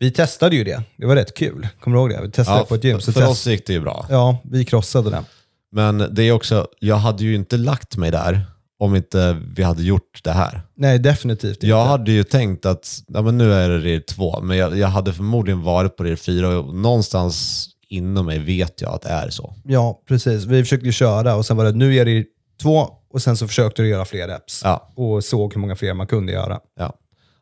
Vi 0.00 0.10
testade 0.10 0.56
ju 0.56 0.64
det. 0.64 0.82
Det 0.96 1.06
var 1.06 1.14
rätt 1.16 1.34
kul. 1.34 1.68
Kommer 1.80 1.96
du 1.96 2.00
ihåg 2.00 2.10
det? 2.10 2.20
Vi 2.26 2.30
testade 2.30 2.58
Ja, 2.58 2.64
på 2.64 2.74
ett 2.74 2.84
gym. 2.84 3.00
Så 3.00 3.12
för 3.12 3.20
test... 3.20 3.32
oss 3.32 3.46
gick 3.46 3.66
det 3.66 3.72
ju 3.72 3.80
bra. 3.80 4.06
Ja, 4.10 4.38
vi 4.44 4.64
krossade 4.64 5.10
det. 5.10 5.24
Men 5.72 6.08
det 6.14 6.22
är 6.22 6.32
också, 6.32 6.66
jag 6.78 6.96
hade 6.96 7.24
ju 7.24 7.34
inte 7.34 7.56
lagt 7.56 7.96
mig 7.96 8.10
där 8.10 8.40
om 8.78 8.96
inte 8.96 9.36
vi 9.56 9.62
hade 9.62 9.82
gjort 9.82 10.20
det 10.24 10.30
här. 10.32 10.62
Nej, 10.76 10.98
definitivt 10.98 11.54
inte. 11.56 11.66
Jag 11.66 11.84
hade 11.84 12.12
ju 12.12 12.24
tänkt 12.24 12.66
att 12.66 13.02
ja, 13.06 13.22
men 13.22 13.38
nu 13.38 13.52
är 13.52 13.68
det 13.68 13.78
RIR 13.78 14.00
2, 14.00 14.40
men 14.40 14.56
jag, 14.56 14.78
jag 14.78 14.88
hade 14.88 15.12
förmodligen 15.12 15.62
varit 15.62 15.96
på 15.96 16.04
RIR 16.04 16.16
4 16.16 16.58
och 16.58 16.74
någonstans 16.74 17.66
inom 17.88 18.26
mig 18.26 18.38
vet 18.38 18.80
jag 18.80 18.94
att 18.94 19.02
det 19.02 19.08
är 19.08 19.30
så. 19.30 19.54
Ja, 19.64 20.02
precis. 20.08 20.44
Vi 20.44 20.62
försökte 20.62 20.86
ju 20.86 20.92
köra 20.92 21.34
och 21.36 21.46
sen 21.46 21.56
var 21.56 21.64
det, 21.64 21.72
nu 21.72 21.96
är 21.96 22.04
det 22.04 22.24
två 22.62 22.88
och 23.12 23.22
sen 23.22 23.36
så 23.36 23.48
försökte 23.48 23.82
du 23.82 23.88
göra 23.88 24.04
fler 24.04 24.28
reps. 24.28 24.60
Ja, 24.64 24.92
Och 24.96 25.24
såg 25.24 25.54
hur 25.54 25.60
många 25.60 25.76
fler 25.76 25.94
man 25.94 26.06
kunde 26.06 26.32
göra. 26.32 26.58
ja. 26.78 26.92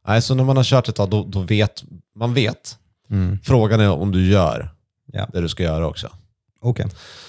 Nej, 0.09 0.23
så 0.23 0.35
när 0.35 0.45
man 0.45 0.57
har 0.57 0.65
kört 0.65 0.89
ett 0.89 0.95
tag, 0.97 1.11
då, 1.11 1.25
då 1.25 1.41
vet 1.41 1.85
man. 2.17 2.35
vet. 2.35 2.79
Frågan 3.43 3.81
är 3.81 3.91
om 3.91 4.13
du 4.13 4.31
gör 4.31 4.71
Ja. 5.13 5.29
det 5.33 5.41
du 5.41 5.49
ska 5.49 5.63
göra 5.63 5.87
också. 5.87 6.11
Okej. 6.61 6.87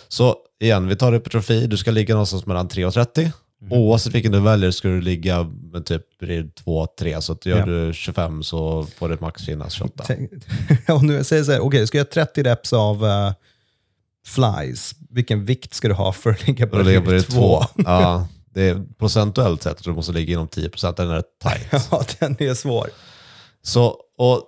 Så 0.07 0.35
igen, 0.61 0.87
vi 0.87 0.95
tar 0.95 1.13
hypertrofi. 1.13 1.67
Du 1.67 1.77
ska 1.77 1.91
ligga 1.91 2.13
någonstans 2.13 2.45
mellan 2.45 2.67
3 2.67 2.85
och 2.85 2.93
30. 2.93 3.31
Oavsett 3.69 4.13
vilken 4.15 4.31
du 4.31 4.39
väljer 4.39 4.71
ska 4.71 4.87
du 4.87 5.01
ligga 5.01 5.43
med 5.43 5.85
typ 5.85 6.03
2-3. 6.21 7.19
Så 7.21 7.33
att 7.33 7.45
gör 7.45 7.57
Ja. 7.59 7.65
du 7.65 7.93
25 7.93 8.43
så 8.43 8.83
får 8.97 9.09
det 9.09 9.21
max 9.21 9.45
finnas 9.45 9.73
28. 9.73 10.03
Tänk- 10.07 10.29
Och 10.89 11.03
nu 11.03 11.23
säger 11.23 11.43
så 11.43 11.51
här, 11.51 11.59
okej, 11.59 11.87
ska 11.87 11.97
jag 11.97 12.07
göra 12.15 12.25
30 12.25 12.43
reps 12.43 12.73
av 12.73 13.03
uh, 13.03 13.31
flies. 14.25 14.95
Vilken 15.09 15.45
vikt 15.45 15.73
ska 15.73 15.87
du 15.87 15.93
ha 15.93 16.11
för 16.13 16.29
att 16.29 16.47
ligga 16.47 16.67
på 16.67 16.77
på 16.77 16.83
det 16.83 16.99
rir 16.99 17.19
två? 17.21 17.63
två. 17.63 17.81
Ja, 17.85 18.27
det 18.53 18.61
är 18.69 18.83
procentuellt 18.99 19.63
sett, 19.63 19.77
tror 19.77 19.93
du 19.93 19.95
måste 19.95 20.11
ligga 20.11 20.33
inom 20.33 20.47
10%, 20.47 20.93
den 20.97 21.09
är 21.09 21.23
tight. 21.43 21.87
ja, 21.91 22.03
den 22.19 22.35
är 22.39 22.53
svår. 22.53 22.89
Så, 23.61 23.97
och 24.17 24.43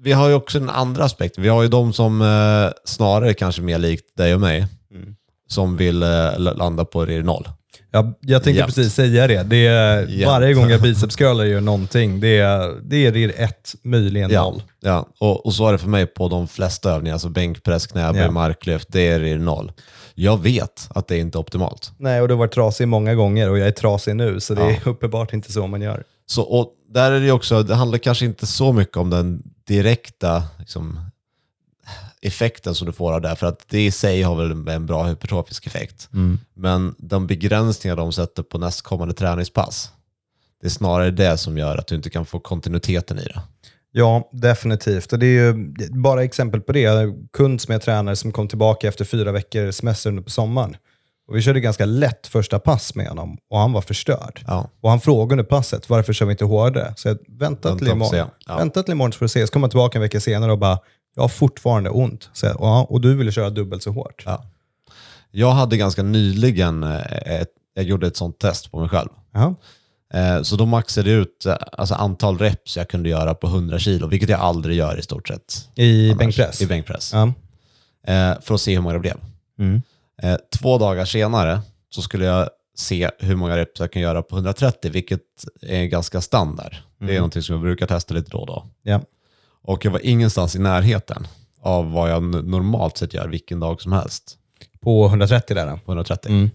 vi 0.00 0.12
har 0.12 0.28
ju 0.28 0.34
också 0.34 0.58
en 0.58 0.70
andra 0.70 1.04
aspekt. 1.04 1.38
Vi 1.38 1.48
har 1.48 1.62
ju 1.62 1.68
de 1.68 1.92
som 1.92 2.22
eh, 2.22 2.70
snarare 2.84 3.34
kanske 3.34 3.62
mer 3.62 3.78
likt 3.78 4.16
dig 4.16 4.34
och 4.34 4.40
mig, 4.40 4.66
Mm. 4.90 5.14
som 5.48 5.76
vill 5.76 6.02
eh, 6.02 6.38
landa 6.38 6.84
på 6.84 7.04
RIR 7.06 7.22
0. 7.22 7.48
Ja, 7.90 8.18
jag 8.20 8.42
tänkte 8.42 8.58
Jämt. 8.60 8.74
precis 8.74 8.94
säga 8.94 9.26
det. 9.26 9.42
det 9.42 9.66
är, 9.66 10.06
Jämt. 10.06 10.26
varje 10.26 10.54
gång 10.54 10.70
jag 10.70 10.82
bicepscurlar 10.82 11.44
gör 11.44 11.60
någonting, 11.60 12.20
det 12.20 12.38
är, 12.38 12.80
det 12.82 13.06
är 13.06 13.12
RIR 13.12 13.32
1, 13.36 13.74
möjligen 13.82 14.30
Ja, 14.30 14.42
0. 14.50 14.62
ja. 14.80 15.08
Och, 15.20 15.46
och 15.46 15.54
så 15.54 15.68
är 15.68 15.72
det 15.72 15.78
för 15.78 15.88
mig 15.88 16.06
på 16.06 16.28
de 16.28 16.48
flesta 16.48 16.90
övningar, 16.92 17.14
alltså 17.14 17.28
bänkpress, 17.28 17.86
knäböj, 17.86 18.22
Ja. 18.22 18.30
marklyft, 18.30 18.88
det 18.90 19.08
är 19.08 19.20
RIR 19.20 19.38
0. 19.38 19.72
Jag 20.14 20.42
vet 20.42 20.88
att 20.90 21.08
det 21.08 21.18
inte 21.18 21.38
är 21.38 21.40
optimalt. 21.40 21.92
Nej, 21.98 22.20
och 22.20 22.28
du 22.28 22.34
har 22.34 22.38
varit 22.38 22.52
trasig 22.54 22.88
många 22.88 23.14
gånger 23.14 23.50
och 23.50 23.58
jag 23.58 23.66
är 23.68 23.72
trasig 23.72 24.16
nu, 24.16 24.40
så 24.40 24.54
det 24.54 24.60
Ja. 24.60 24.70
är 24.70 24.88
uppenbart 24.88 25.32
inte 25.32 25.52
så 25.52 25.66
man 25.66 25.82
gör. 25.82 26.04
Så, 26.26 26.42
och 26.42 26.72
där 26.94 27.12
är 27.12 27.20
det 27.20 27.32
också, 27.32 27.62
det 27.62 27.74
handlar 27.74 27.98
kanske 27.98 28.24
inte 28.24 28.46
så 28.46 28.72
mycket 28.72 28.96
om 28.96 29.10
den 29.10 29.42
direkta 29.68 30.42
liksom, 30.58 31.00
effekten 32.22 32.74
som 32.74 32.86
du 32.86 32.92
får 32.92 33.12
av 33.12 33.20
det, 33.20 33.36
för 33.36 33.46
att 33.46 33.68
det 33.68 33.86
i 33.86 33.90
sig 33.90 34.22
har 34.22 34.34
väl 34.36 34.68
en 34.68 34.86
bra 34.86 35.04
hypertrofisk 35.04 35.66
effekt. 35.66 36.08
Men 36.54 36.94
de 36.98 37.26
begränsningar 37.26 37.96
de 37.96 38.12
sätter 38.12 38.42
på 38.42 38.58
nästkommande 38.58 39.14
träningspass, 39.14 39.92
det 40.60 40.66
är 40.66 40.70
snarare 40.70 41.10
det 41.10 41.38
som 41.38 41.58
gör 41.58 41.76
att 41.76 41.86
du 41.86 41.94
inte 41.94 42.10
kan 42.10 42.26
få 42.26 42.40
kontinuiteten 42.40 43.18
i 43.18 43.24
det. 43.24 43.40
Ja, 43.90 44.30
definitivt. 44.32 45.12
Och 45.12 45.18
det 45.18 45.26
är 45.26 45.42
ju 45.46 45.72
bara 45.90 46.24
exempel 46.24 46.60
på 46.60 46.72
det. 46.72 46.84
En 46.84 47.28
kund 47.32 47.60
som 47.60 47.72
jag 47.72 47.82
tränar 47.82 48.14
som 48.14 48.32
kom 48.32 48.48
tillbaka 48.48 48.88
efter 48.88 49.04
fyra 49.04 49.32
veckor 49.32 49.70
semester 49.70 50.10
under 50.10 50.22
på 50.22 50.30
sommaren. 50.30 50.76
Och 51.28 51.36
vi 51.36 51.42
körde 51.42 51.60
ganska 51.60 51.84
lätt 51.84 52.26
första 52.26 52.58
pass 52.58 52.94
med 52.94 53.08
honom 53.08 53.38
och 53.50 53.58
han 53.58 53.72
var 53.72 53.80
förstörd. 53.80 54.44
Ja. 54.46 54.70
Och 54.80 54.90
han 54.90 55.00
frågade 55.00 55.32
under 55.32 55.44
passet, 55.44 55.90
varför 55.90 56.12
kör 56.12 56.26
vi 56.26 56.32
inte 56.32 56.44
hårdare? 56.44 56.94
Så 56.96 57.08
jag 57.08 57.18
vänta 57.28 57.68
Vänta 57.68 57.78
till 57.78 57.88
imorgon. 57.88 58.28
Ja. 58.46 58.56
Vänta 58.56 58.82
till 58.82 58.92
imorgon 58.92 59.12
så 59.12 59.18
får 59.18 59.24
du 59.24 59.28
se. 59.28 59.46
Så 59.46 59.52
kommer 59.52 59.64
han 59.64 59.70
tillbaka 59.70 59.98
en 59.98 60.02
vecka 60.02 60.20
senare 60.20 60.52
och 60.52 60.58
bara, 60.58 60.78
jag 61.18 61.22
har 61.22 61.28
fortfarande 61.28 61.90
ont. 61.90 62.30
Så 62.32 62.46
ja, 62.46 62.86
och 62.90 63.00
du 63.00 63.14
ville 63.16 63.32
köra 63.32 63.50
dubbelt 63.50 63.82
så 63.82 63.90
hårt. 63.90 64.22
Ja. 64.26 64.44
Jag 65.30 65.50
hade 65.50 65.76
ganska 65.76 66.02
nyligen, 66.02 66.82
eh, 66.82 67.40
ett, 67.40 67.48
jag 67.74 67.84
gjorde 67.84 68.06
ett 68.06 68.16
sånt 68.16 68.38
test 68.38 68.70
på 68.70 68.80
mig 68.80 68.88
själv. 68.88 69.08
Jaha. 69.32 69.54
Eh, 70.14 70.42
Så 70.42 70.56
då 70.56 70.66
maxade 70.66 71.10
jag 71.10 71.20
ut 71.20 71.46
eh, 71.46 71.56
alltså 71.72 71.94
antal 71.94 72.38
reps 72.38 72.76
jag 72.76 72.88
kunde 72.88 73.08
göra 73.08 73.34
på 73.34 73.46
100 73.46 73.78
kilo, 73.78 74.06
vilket 74.06 74.28
jag 74.28 74.40
aldrig 74.40 74.76
gör 74.76 74.98
i 74.98 75.02
stort 75.02 75.28
sett. 75.28 75.68
I 75.74 76.06
annars. 76.10 76.18
bänkpress? 76.18 76.62
I 76.62 76.66
bänkpress. 76.66 77.12
Ja. 77.12 77.32
För 78.40 78.54
att 78.54 78.60
se 78.60 78.74
hur 78.74 78.80
många 78.82 78.92
det 78.94 79.00
blev. 79.00 79.16
Mm. 79.58 79.82
Två 80.58 80.78
dagar 80.78 81.04
senare 81.04 81.60
så 81.90 82.02
skulle 82.02 82.24
jag 82.24 82.48
se 82.76 83.10
hur 83.18 83.36
många 83.36 83.56
reps 83.56 83.80
jag 83.80 83.92
kan 83.92 84.02
göra 84.02 84.22
på 84.22 84.36
130, 84.36 84.90
vilket 84.90 85.20
är 85.62 85.84
ganska 85.84 86.20
standard. 86.20 86.76
Det 86.98 87.12
är 87.12 87.16
någonting 87.16 87.42
som 87.42 87.52
jag 87.54 87.62
brukar 87.62 87.86
testa 87.86 88.14
lite 88.14 88.30
då 88.30 88.38
och 88.38 88.46
då. 88.46 88.66
ja. 88.82 89.00
Och 89.68 89.84
jag 89.84 89.90
var 89.90 90.06
ingenstans 90.06 90.56
i 90.56 90.58
närheten 90.58 91.26
av 91.60 91.92
vad 91.92 92.10
jag 92.10 92.22
normalt 92.22 92.96
sett 92.96 93.14
gör 93.14 93.28
vilken 93.28 93.60
dag 93.60 93.80
som 93.80 93.92
helst 93.92 94.38
På 94.80 95.06
130 95.06 95.54
där. 95.54 95.66
Då. 95.66 95.78
på 95.84 95.92
130. 95.92 96.30
Mm. 96.30 96.50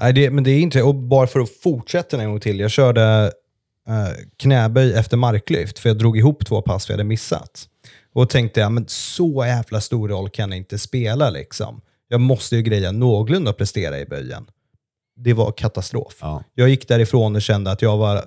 Nej, 0.00 0.12
det, 0.12 0.30
men 0.30 0.44
det 0.44 0.50
är 0.50 0.60
inte, 0.60 0.82
och 0.82 0.94
bara 0.94 1.26
för 1.26 1.40
att 1.40 1.50
fortsätta 1.62 2.22
en 2.22 2.28
gång 2.30 2.40
till. 2.40 2.60
Jag 2.60 2.70
körde 2.70 3.32
eh, 3.88 4.24
knäböj 4.36 4.92
efter 4.94 5.16
marklyft, 5.16 5.78
för 5.78 5.88
jag 5.88 5.98
drog 5.98 6.18
ihop 6.18 6.46
två 6.46 6.62
pass 6.62 6.90
vi 6.90 6.94
hade 6.94 7.04
missat. 7.04 7.68
Och 8.12 8.30
tänkte, 8.30 8.60
ja, 8.60 8.70
men 8.70 8.84
så 8.88 9.44
jävla 9.46 9.80
stor 9.80 10.08
roll 10.08 10.30
kan 10.30 10.50
det 10.50 10.56
inte 10.56 10.78
spela. 10.78 11.30
liksom. 11.30 11.80
Jag 12.08 12.20
måste 12.20 12.56
ju 12.56 12.62
greja 12.62 12.92
någorlunda 12.92 13.52
prestera 13.52 13.98
i 13.98 14.06
böjen. 14.06 14.46
Det 15.20 15.32
var 15.34 15.52
katastrof. 15.52 16.14
Ja. 16.20 16.42
Jag 16.54 16.68
gick 16.68 16.88
därifrån 16.88 17.36
och 17.36 17.42
kände 17.42 17.70
att 17.70 17.82
jag, 17.82 17.96
var, 17.96 18.24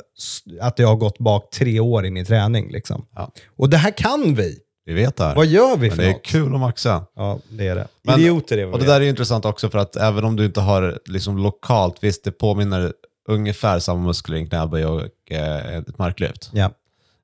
att 0.62 0.79
jag 0.79 0.88
har 0.88 0.95
gått 0.95 1.17
bak 1.19 1.50
tre 1.53 1.79
år 1.79 2.05
i 2.05 2.12
min 2.12 2.25
träning. 2.25 2.71
Liksom. 2.71 3.05
Ja. 3.15 3.31
Och 3.57 3.69
det 3.69 3.77
här 3.77 3.91
kan 3.98 4.36
vi! 4.36 4.60
Vi 4.86 4.93
vet 4.93 5.15
det 5.17 5.24
här. 5.24 5.36
Vad 5.36 5.45
gör 5.45 5.77
vi 5.77 5.88
Men 5.88 5.95
för 5.98 6.03
det 6.03 6.10
är 6.10 6.13
något? 6.13 6.25
kul 6.25 6.53
att 6.53 6.60
maxa. 6.60 7.05
Ja, 7.15 7.39
det 7.50 7.67
är 7.67 7.75
det. 7.75 7.88
Men- 8.03 8.19
Idioter 8.19 8.57
är 8.57 8.65
vad 8.65 8.74
Och 8.74 8.79
det 8.79 8.86
vi 8.86 8.91
är. 8.91 9.00
där 9.00 9.05
är 9.05 9.10
intressant 9.10 9.45
också 9.45 9.69
för 9.69 9.77
att 9.79 9.95
även 9.95 10.24
om 10.25 10.36
du 10.36 10.45
inte 10.45 10.62
har 10.62 11.00
liksom 11.05 11.38
lokalt, 11.38 11.95
visst 12.03 12.24
det 12.24 12.31
påminner 12.31 12.93
ungefär 13.29 13.79
samma 13.79 14.00
muskler 14.07 14.38
i 14.38 14.39
en 14.39 14.48
knäböj 14.50 14.86
och 14.86 15.01
eh, 15.31 15.75
ett 15.77 15.98
marklyft. 15.98 16.50
Ja. 16.53 16.71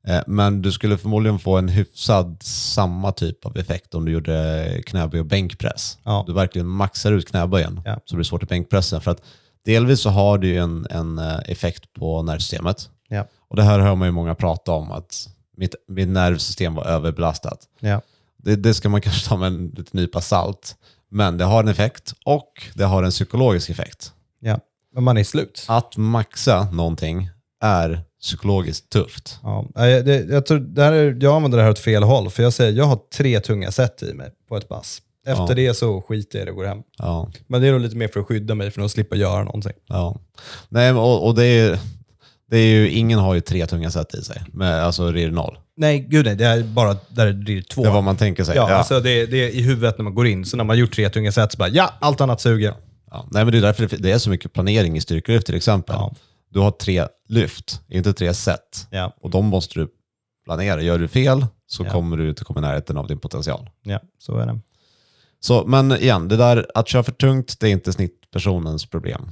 Eh, 0.07 0.21
men 0.27 0.61
du 0.61 0.71
skulle 0.71 0.97
förmodligen 0.97 1.39
få 1.39 1.57
en 1.57 1.67
hyfsad 1.69 2.37
samma 2.43 3.11
typ 3.11 3.45
av 3.45 3.57
effekt 3.57 3.95
om 3.95 4.05
du 4.05 4.11
gjorde 4.11 4.67
knäböj 4.85 5.19
och 5.19 5.25
bänkpress. 5.25 5.97
Ja. 6.03 6.23
Du 6.27 6.33
verkligen 6.33 6.67
maxar 6.67 7.11
ut 7.11 7.29
knäböjen 7.29 7.81
Ja. 7.85 7.99
så 8.05 8.15
blir 8.15 8.23
det 8.23 8.27
svårt 8.29 8.43
i 8.43 8.45
bänkpressen. 8.45 9.01
För 9.01 9.11
att 9.11 9.21
delvis 9.67 10.01
så 10.01 10.09
har 10.09 10.37
du 10.37 10.47
ju 10.47 10.57
en, 10.57 10.87
en 10.89 11.19
eh, 11.19 11.39
effekt 11.45 11.93
på 11.93 12.21
nervsystemet. 12.21 12.89
Ja. 13.07 13.27
Och 13.39 13.55
det 13.55 13.63
här 13.63 13.79
hör 13.79 13.95
man 13.95 14.07
ju 14.07 14.11
många 14.11 14.35
prata 14.35 14.71
om, 14.71 14.91
att 14.91 15.29
mitt, 15.57 15.75
mitt 15.87 16.07
nervsystem 16.07 16.75
var 16.75 16.85
överbelastat. 16.85 17.59
Ja. 17.79 18.01
Det, 18.37 18.55
det 18.55 18.73
ska 18.73 18.89
man 18.89 19.01
kanske 19.07 19.29
ta 19.29 19.37
med 19.37 19.47
en 19.47 19.67
liten 19.67 19.99
nypa 19.99 20.21
salt. 20.21 20.75
Men 21.09 21.37
det 21.37 21.45
har 21.45 21.63
en 21.63 21.69
effekt 21.69 22.13
och 22.25 22.51
det 22.73 22.83
har 22.83 23.03
en 23.03 23.11
psykologisk 23.11 23.69
effekt. 23.69 24.13
Ja. 24.39 24.59
Men 24.93 25.03
man 25.03 25.17
är 25.17 25.23
slut. 25.23 25.65
Att 25.67 25.97
maxa 25.97 26.71
någonting 26.71 27.29
är 27.61 28.03
psykologiskt 28.21 28.89
tufft. 28.89 29.39
Ja, 29.43 29.87
jag, 29.87 30.05
det, 30.05 30.15
jag, 30.15 30.45
tror, 30.45 30.59
det 30.59 30.83
här 30.83 30.93
är, 30.93 31.17
jag 31.21 31.35
använder 31.35 31.57
det 31.57 31.63
här 31.63 31.71
åt 31.71 31.79
fel 31.79 32.03
håll, 32.03 32.29
för 32.29 32.43
jag 32.43 32.53
säger 32.53 32.71
jag 32.71 32.85
har 32.85 32.99
tre 33.13 33.39
tunga 33.39 33.71
set 33.71 34.03
i 34.03 34.13
mig 34.13 34.31
på 34.49 34.57
ett 34.57 34.69
pass. 34.69 35.01
Efter 35.27 35.43
Ja. 35.49 35.53
det 35.55 35.73
så 35.73 36.01
skiter 36.01 36.39
jag 36.39 36.43
i 36.43 36.45
det 36.45 36.51
och 36.51 36.57
går 36.57 36.65
hem. 36.65 36.77
Ja, 36.97 37.31
Men 37.47 37.61
det 37.61 37.67
är 37.67 37.71
nog 37.71 37.81
lite 37.81 37.95
mer 37.95 38.07
för 38.07 38.19
att 38.19 38.25
skydda 38.25 38.55
mig 38.55 38.71
från 38.71 38.85
att 38.85 38.91
slippa 38.91 39.15
göra 39.15 39.43
någonting. 39.43 39.73
ja. 39.87 40.19
Nej, 40.69 40.91
och, 40.91 41.27
och 41.27 41.35
det 41.35 41.45
är, 41.45 41.79
det 42.49 42.57
är 42.57 42.67
ju, 42.75 42.89
ingen 42.91 43.19
har 43.19 43.33
ju 43.33 43.41
tre 43.41 43.67
tunga 43.67 43.91
set 43.91 44.13
i 44.15 44.21
sig. 44.21 44.41
Med, 44.53 44.83
alltså 44.83 45.11
RIR 45.11 45.31
0. 45.31 45.57
Nej, 45.77 45.99
gud 45.99 46.25
nej. 46.25 46.35
Det 46.35 46.45
är 46.45 46.63
bara 46.63 46.97
där 47.09 47.33
det 47.33 47.57
är 47.57 47.61
två. 47.61 47.81
Det 47.83 47.87
är 47.89 47.93
vad 47.93 48.03
man 48.03 48.17
tänker 48.17 48.43
sig. 48.43 48.55
ja, 48.55 48.69
Ja. 48.69 48.75
Alltså 48.75 48.99
det, 48.99 49.25
det 49.25 49.37
är 49.37 49.49
i 49.49 49.61
huvudet 49.61 49.97
när 49.97 50.03
man 50.03 50.15
går 50.15 50.27
in. 50.27 50.45
Så 50.45 50.57
när 50.57 50.63
man 50.63 50.77
gjort 50.77 50.95
tre 50.95 51.09
tunga 51.09 51.31
set 51.31 51.51
så 51.51 51.57
bara, 51.57 51.69
ja, 51.69 51.93
allt 52.01 52.21
annat 52.21 52.41
suger. 52.41 52.73
Ja. 53.11 53.25
Nej, 53.31 53.45
men 53.45 53.51
det 53.51 53.57
är 53.57 53.61
därför 53.61 53.97
det- 53.97 54.11
är 54.11 54.17
så 54.17 54.29
mycket 54.29 54.53
planering 54.53 54.97
i 54.97 55.01
styrkelyft 55.01 55.45
till 55.45 55.55
exempel. 55.55 55.95
Ja. 55.99 56.13
Du 56.49 56.59
har 56.59 56.71
tre 56.71 57.07
lyft, 57.27 57.81
inte 57.87 58.13
tre 58.13 58.33
set. 58.33 58.87
Ja, 58.91 59.13
Och 59.21 59.29
de 59.29 59.45
måste 59.45 59.79
du 59.79 59.87
planera. 60.45 60.81
Gör 60.81 60.97
du 60.99 61.07
fel 61.07 61.45
så 61.67 61.83
kommer 61.85 62.17
du 62.17 62.29
inte 62.29 62.43
komma 62.43 62.59
i 62.59 62.61
närheten 62.61 62.97
av 62.97 63.07
din 63.07 63.19
potential. 63.19 63.69
ja, 63.83 63.99
så 64.19 64.37
är 64.37 64.45
det. 64.45 64.59
Så, 65.39 65.63
men 65.67 65.91
igen, 65.91 66.27
det 66.27 66.37
där 66.37 66.65
att 66.75 66.87
köra 66.87 67.03
för 67.03 67.11
tungt, 67.11 67.59
det 67.59 67.67
är 67.67 67.71
inte 67.71 67.93
snittpersonens 67.93 68.85
problem. 68.85 69.29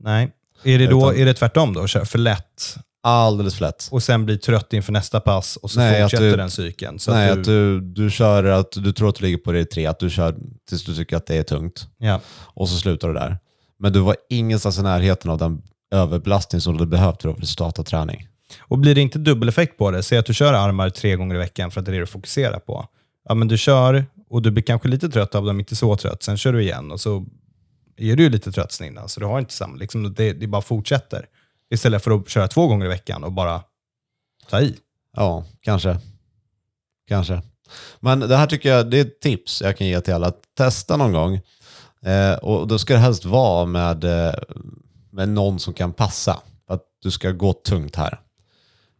Nej. 0.00 0.30
Är 0.64 0.78
det, 0.78 0.86
då, 0.86 0.98
Utan- 1.10 1.20
är 1.22 1.26
det 1.26 1.34
tvärtom 1.34 1.72
då? 1.74 1.86
Kör 1.86 2.04
för 2.04 2.18
lätt 2.18 2.76
Alldeles 3.02 3.54
för 3.54 3.60
lätt. 3.64 3.88
och 3.90 4.02
sen 4.02 4.24
blir 4.26 4.36
trött 4.36 4.72
inför 4.72 4.92
nästa 4.92 5.20
pass 5.20 5.56
och 5.56 5.70
så 5.70 5.80
Nej, 5.80 6.02
fortsätter 6.02 6.24
du- 6.30 6.36
den 6.36 6.50
cykeln. 6.50 6.98
Så 6.98 7.10
Nej, 7.12 7.30
att 7.30 7.38
att 7.38 7.44
du, 7.44 7.80
du 7.80 8.10
kör 8.10 8.44
att 8.44 8.72
du 8.72 8.92
tror 8.92 9.08
att 9.08 9.14
du 9.14 9.24
ligger 9.24 9.38
på 9.38 9.52
det 9.52 9.64
tre, 9.64 9.86
att 9.86 9.98
du 9.98 10.10
kör 10.10 10.36
tills 10.68 10.84
du 10.84 10.94
tycker 10.94 11.16
att 11.16 11.26
det 11.26 11.36
är 11.36 11.42
tungt 11.42 11.88
ja, 11.98 12.20
och 12.38 12.68
så 12.68 12.76
slutar 12.76 13.08
du 13.08 13.14
där. 13.14 13.38
Men 13.78 13.92
du 13.92 14.00
var 14.00 14.16
ingenstans 14.30 14.78
i 14.78 14.82
närheten 14.82 15.30
av 15.30 15.38
den 15.38 15.62
överbelastning 15.90 16.60
som 16.60 16.72
du 16.72 16.78
hade 16.78 16.90
behövt 16.90 17.22
för 17.22 17.28
att 17.28 17.78
av 17.78 17.82
träning. 17.84 18.28
Och 18.60 18.78
blir 18.78 18.94
det 18.94 19.00
inte 19.00 19.18
dubbeleffekt 19.18 19.78
på 19.78 19.90
det, 19.90 20.02
säg 20.02 20.18
att 20.18 20.26
du 20.26 20.34
kör 20.34 20.52
armar 20.52 20.90
tre 20.90 21.16
gånger 21.16 21.34
i 21.34 21.38
veckan 21.38 21.70
för 21.70 21.80
att 21.80 21.86
det 21.86 21.90
är 21.90 21.94
det 21.94 22.00
du 22.00 22.06
fokuserar 22.06 22.58
på. 22.58 22.86
Ja, 23.28 23.34
men 23.34 23.48
du 23.48 23.58
kör 23.58 24.06
och 24.28 24.42
du 24.42 24.50
blir 24.50 24.62
kanske 24.62 24.88
lite 24.88 25.08
trött 25.08 25.34
av 25.34 25.44
dem, 25.44 25.60
inte 25.60 25.76
så 25.76 25.96
trött. 25.96 26.22
Sen 26.22 26.36
kör 26.36 26.52
du 26.52 26.62
igen 26.62 26.92
och 26.92 27.00
så 27.00 27.26
är 27.96 28.16
du 28.16 28.28
lite 28.28 28.52
trött 28.52 28.72
sen 28.72 28.86
innan. 28.86 29.08
Så 29.08 29.20
du 29.20 29.26
har 29.26 29.38
inte 29.38 29.52
samma, 29.52 29.76
liksom, 29.76 30.14
det, 30.14 30.32
det 30.32 30.46
bara 30.46 30.62
fortsätter. 30.62 31.26
Istället 31.70 32.04
för 32.04 32.10
att 32.10 32.28
köra 32.28 32.48
två 32.48 32.66
gånger 32.66 32.86
i 32.86 32.88
veckan 32.88 33.24
och 33.24 33.32
bara 33.32 33.62
ta 34.48 34.60
i. 34.60 34.76
Ja, 35.16 35.44
kanske. 35.60 35.98
Kanske. 37.08 37.42
Men 38.00 38.20
det 38.20 38.36
här 38.36 38.46
tycker 38.46 38.68
jag 38.68 38.90
det 38.90 38.98
är 38.98 39.04
ett 39.04 39.20
tips 39.20 39.62
jag 39.62 39.76
kan 39.78 39.86
ge 39.86 40.00
till 40.00 40.14
alla. 40.14 40.32
Testa 40.56 40.96
någon 40.96 41.12
gång. 41.12 41.40
Eh, 42.02 42.34
och 42.34 42.68
då 42.68 42.78
ska 42.78 42.94
det 42.94 43.00
helst 43.00 43.24
vara 43.24 43.66
med, 43.66 44.04
eh, 44.04 44.34
med 45.10 45.28
någon 45.28 45.58
som 45.58 45.74
kan 45.74 45.92
passa. 45.92 46.42
Att 46.66 46.82
du 47.02 47.10
ska 47.10 47.30
gå 47.30 47.52
tungt 47.52 47.96
här. 47.96 48.20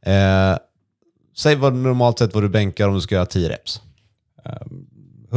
Eh, 0.02 0.58
säg 1.36 1.56
vad 1.56 1.74
normalt 1.74 2.18
sett 2.18 2.34
vad 2.34 2.42
du 2.42 2.48
bänkar 2.48 2.88
om 2.88 2.94
du 2.94 3.00
ska 3.00 3.14
göra 3.14 3.26
10 3.26 3.48
reps. 3.48 3.82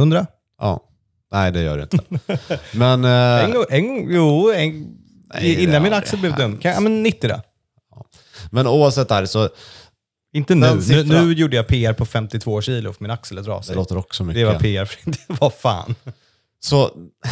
Hundra? 0.00 0.26
Ja. 0.60 0.80
Nej, 1.32 1.52
det 1.52 1.62
gör 1.62 1.76
du 1.76 1.82
inte. 1.82 1.98
Men... 2.74 3.04
Eh, 3.04 3.44
En 3.44 3.52
gång, 3.52 3.64
en, 3.70 3.86
gång- 3.88 4.06
jo, 4.10 4.50
en, 4.52 4.96
Nej, 5.34 5.54
det 5.56 5.62
innan 5.62 5.82
min 5.82 5.92
axel 5.92 6.18
blev 6.18 6.36
dum. 6.36 6.56
Kan, 6.58 6.72
ja, 6.72 6.80
men 6.80 7.02
90 7.02 7.28
då? 7.28 7.40
men 8.50 8.66
oavsett 8.66 9.08
det 9.08 9.14
här 9.14 9.26
så 9.26 9.48
Inte 10.32 10.54
nu. 10.54 10.66
Den 10.66 10.76
nu. 10.76 10.82
siffran. 10.82 11.26
Nu 11.26 11.32
gjorde 11.32 11.56
jag 11.56 11.66
PR 11.66 11.92
på 11.92 12.06
52 12.06 12.60
kilo 12.62 12.92
för 12.92 13.02
min 13.04 13.10
axel 13.10 13.38
är 13.38 13.42
det 13.42 13.46
trasig. 13.46 13.76
låter 13.76 13.96
också 13.96 14.24
mycket. 14.24 14.40
Det 14.40 14.52
var 14.52 14.58
PR. 14.60 14.90
Det 15.04 15.40
var 15.40 15.50
fan. 15.50 15.94
Så 16.60 16.90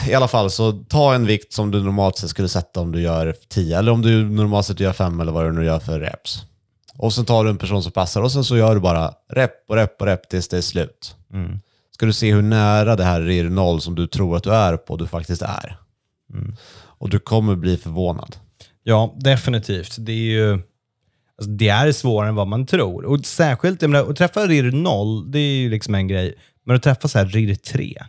i 0.09 0.15
alla 0.15 0.29
fall, 0.29 0.51
så 0.51 0.73
ta 0.73 1.15
en 1.15 1.27
vikt 1.27 1.53
som 1.53 1.71
du 1.71 1.83
normalt 1.83 2.17
sett 2.19 2.31
skulle 2.31 2.49
sätta 2.49 2.81
om 2.81 2.93
du 2.93 3.01
gör 3.03 3.35
10, 3.49 3.79
eller 3.79 3.93
om 3.93 4.03
du 4.03 4.25
normalt 4.25 4.67
sett 4.67 4.81
gör 4.81 4.93
5 4.93 5.21
eller 5.21 5.33
vad 5.33 5.45
du 5.45 5.53
nu 5.53 5.65
gör 5.65 5.79
för 5.81 6.01
reps. 6.01 6.43
Och 6.99 7.13
sen 7.13 7.25
tar 7.25 7.45
du 7.45 7.51
en 7.51 7.59
person 7.59 7.83
som 7.83 7.93
passar 7.93 8.23
och 8.23 8.33
sen 8.33 8.45
så 8.45 8.57
gör 8.57 8.75
du 8.75 8.81
bara 8.81 9.13
rep 9.33 9.53
och 9.69 9.77
rep 9.77 10.01
och 10.01 10.07
rep 10.07 10.29
tills 10.29 10.49
det 10.49 10.57
är 10.57 10.61
slut. 10.63 11.15
Ska 11.99 12.07
du 12.07 12.13
se 12.13 12.35
hur 12.35 12.43
nära 12.43 12.97
det 12.97 13.05
här 13.05 13.21
RIR 13.21 13.49
0 13.49 13.81
som 13.81 13.95
du 13.95 14.07
tror 14.07 14.37
att 14.37 14.43
du 14.43 14.55
är 14.55 14.77
på, 14.77 14.97
du 14.97 15.07
faktiskt 15.07 15.43
är. 15.43 15.79
Och 16.81 17.11
du 17.11 17.19
kommer 17.19 17.57
bli 17.57 17.77
förvånad. 17.77 18.37
Ja, 18.83 19.15
definitivt. 19.21 19.97
Det 19.99 20.13
är 20.13 20.17
ju 20.17 20.53
alltså, 20.53 21.51
det 21.51 21.69
är 21.69 21.93
svårare 21.93 22.29
än 22.29 22.35
vad 22.35 22.47
man 22.47 22.67
tror. 22.67 23.05
Och 23.05 23.27
särskilt, 23.27 23.83
jag 23.83 23.91
menar, 23.91 24.11
att 24.11 24.17
träffa 24.17 24.47
RIR 24.47 24.73
0, 24.73 25.31
det 25.31 25.39
är 25.39 25.57
ju 25.57 25.71
liksom 25.71 25.95
en 25.95 26.09
grej. 26.09 26.35
Men 26.65 26.77
att 26.77 26.83
träffa 26.83 27.09
så 27.09 27.19
här 27.19 27.27
RIR 27.27 27.55
3. 27.55 28.03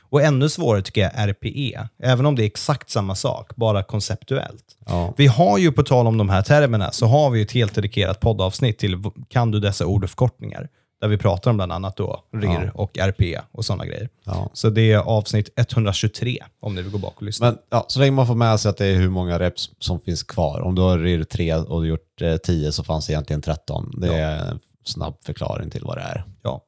Och 0.00 0.22
ännu 0.22 0.48
svårare 0.48 0.82
tycker 0.82 1.00
jag 1.00 1.14
är 1.14 1.28
RPE. 1.28 1.88
Även 2.02 2.26
om 2.26 2.36
det 2.36 2.42
är 2.42 2.46
exakt 2.46 2.90
samma 2.90 3.14
sak, 3.14 3.56
bara 3.56 3.82
konceptuellt. 3.82 4.64
Ja. 4.86 5.14
Vi 5.16 5.26
har 5.26 5.58
ju, 5.58 5.72
på 5.72 5.82
tal 5.82 6.06
om 6.06 6.18
de 6.18 6.28
här 6.28 6.42
termerna, 6.42 6.92
så 6.92 7.06
har 7.06 7.30
vi 7.30 7.42
ett 7.42 7.52
helt 7.52 7.74
dedikerat 7.74 8.20
poddavsnitt 8.20 8.78
till 8.78 9.02
Kan 9.28 9.50
du 9.50 9.60
dessa 9.60 9.86
ord 9.86 10.04
och 10.04 10.10
förkortningar? 10.10 10.68
Där 11.00 11.08
vi 11.08 11.18
pratar 11.18 11.50
om 11.50 11.56
bland 11.56 11.72
annat 11.72 11.96
då 11.96 12.24
RIR 12.32 12.48
Ja. 12.64 12.70
och 12.74 12.98
RPE 12.98 13.40
och 13.52 13.64
sådana 13.64 13.86
grejer. 13.86 14.08
Ja. 14.24 14.50
Så 14.52 14.70
det 14.70 14.92
är 14.92 14.98
avsnitt 14.98 15.48
123 15.56 16.38
om 16.60 16.74
ni 16.74 16.82
vill 16.82 16.92
gå 16.92 16.98
bak 16.98 17.14
och 17.16 17.22
lyssna. 17.22 17.46
Men 17.46 17.58
ja, 17.70 17.84
så 17.88 18.00
länge 18.00 18.10
man 18.12 18.26
får 18.26 18.34
med 18.34 18.60
sig 18.60 18.68
att 18.68 18.76
det 18.76 18.86
är 18.86 18.94
hur 18.96 19.08
många 19.10 19.38
reps 19.38 19.70
som 19.78 20.00
finns 20.00 20.22
kvar. 20.22 20.60
Om 20.60 20.74
du 20.74 20.82
har 20.82 20.98
RIR 20.98 21.24
3 21.24 21.54
och 21.54 21.82
du 21.82 21.88
gjort 21.88 22.22
eh, 22.22 22.36
10 22.36 22.72
så 22.72 22.84
fanns 22.84 23.06
det 23.06 23.12
egentligen 23.12 23.42
13. 23.42 23.92
Det 24.00 24.14
är 24.14 24.50
en 24.50 24.58
snabb 24.84 25.14
förklaring 25.26 25.70
till 25.70 25.84
vad 25.84 25.96
det 25.96 26.02
är. 26.02 26.24
ja. 26.42 26.62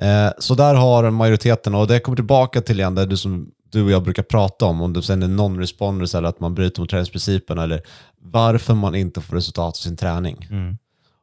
Eh, 0.00 0.32
så 0.38 0.54
där 0.54 0.74
har 0.74 1.10
majoriteten, 1.10 1.74
och 1.74 1.86
det 1.86 2.00
kommer 2.00 2.16
tillbaka 2.16 2.60
till 2.60 2.80
igen 2.80 2.94
det 2.94 3.06
du, 3.06 3.16
som 3.16 3.50
du 3.70 3.82
och 3.84 3.90
jag 3.90 4.02
brukar 4.02 4.22
prata 4.22 4.64
om, 4.66 4.82
om 4.82 4.92
det 4.92 5.02
sen 5.02 5.22
är 5.22 5.28
non-responders 5.28 6.14
eller 6.18 6.28
att 6.28 6.40
man 6.40 6.54
bryter 6.54 6.80
mot 6.80 6.90
träningsprinciperna 6.90 7.62
eller 7.62 7.82
varför 8.20 8.74
man 8.74 8.94
inte 8.94 9.20
får 9.20 9.36
resultat 9.36 9.68
av 9.68 9.72
sin 9.72 9.96
träning. 9.96 10.46
Mm. 10.50 10.76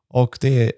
Och 0.10 0.38
det 0.42 0.64
är, 0.64 0.72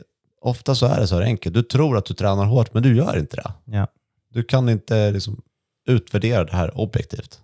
ofta 0.46 0.76
så 0.76 0.86
är 0.86 1.00
det 1.00 1.08
så 1.08 1.16
här 1.16 1.22
enkelt. 1.22 1.56
Du 1.56 1.64
tror 1.64 1.98
att 1.98 2.06
du 2.06 2.14
tränar 2.14 2.46
hårt, 2.46 2.74
men 2.74 2.84
du 2.84 2.96
gör 2.98 3.18
inte 3.18 3.36
det. 3.36 3.54
ja. 3.78 3.88
Du 4.34 4.44
kan 4.44 4.70
inte 4.70 5.12
liksom, 5.12 5.42
utvärdera 5.88 6.44
det 6.44 6.56
här 6.56 6.78
objektivt. 6.80 7.40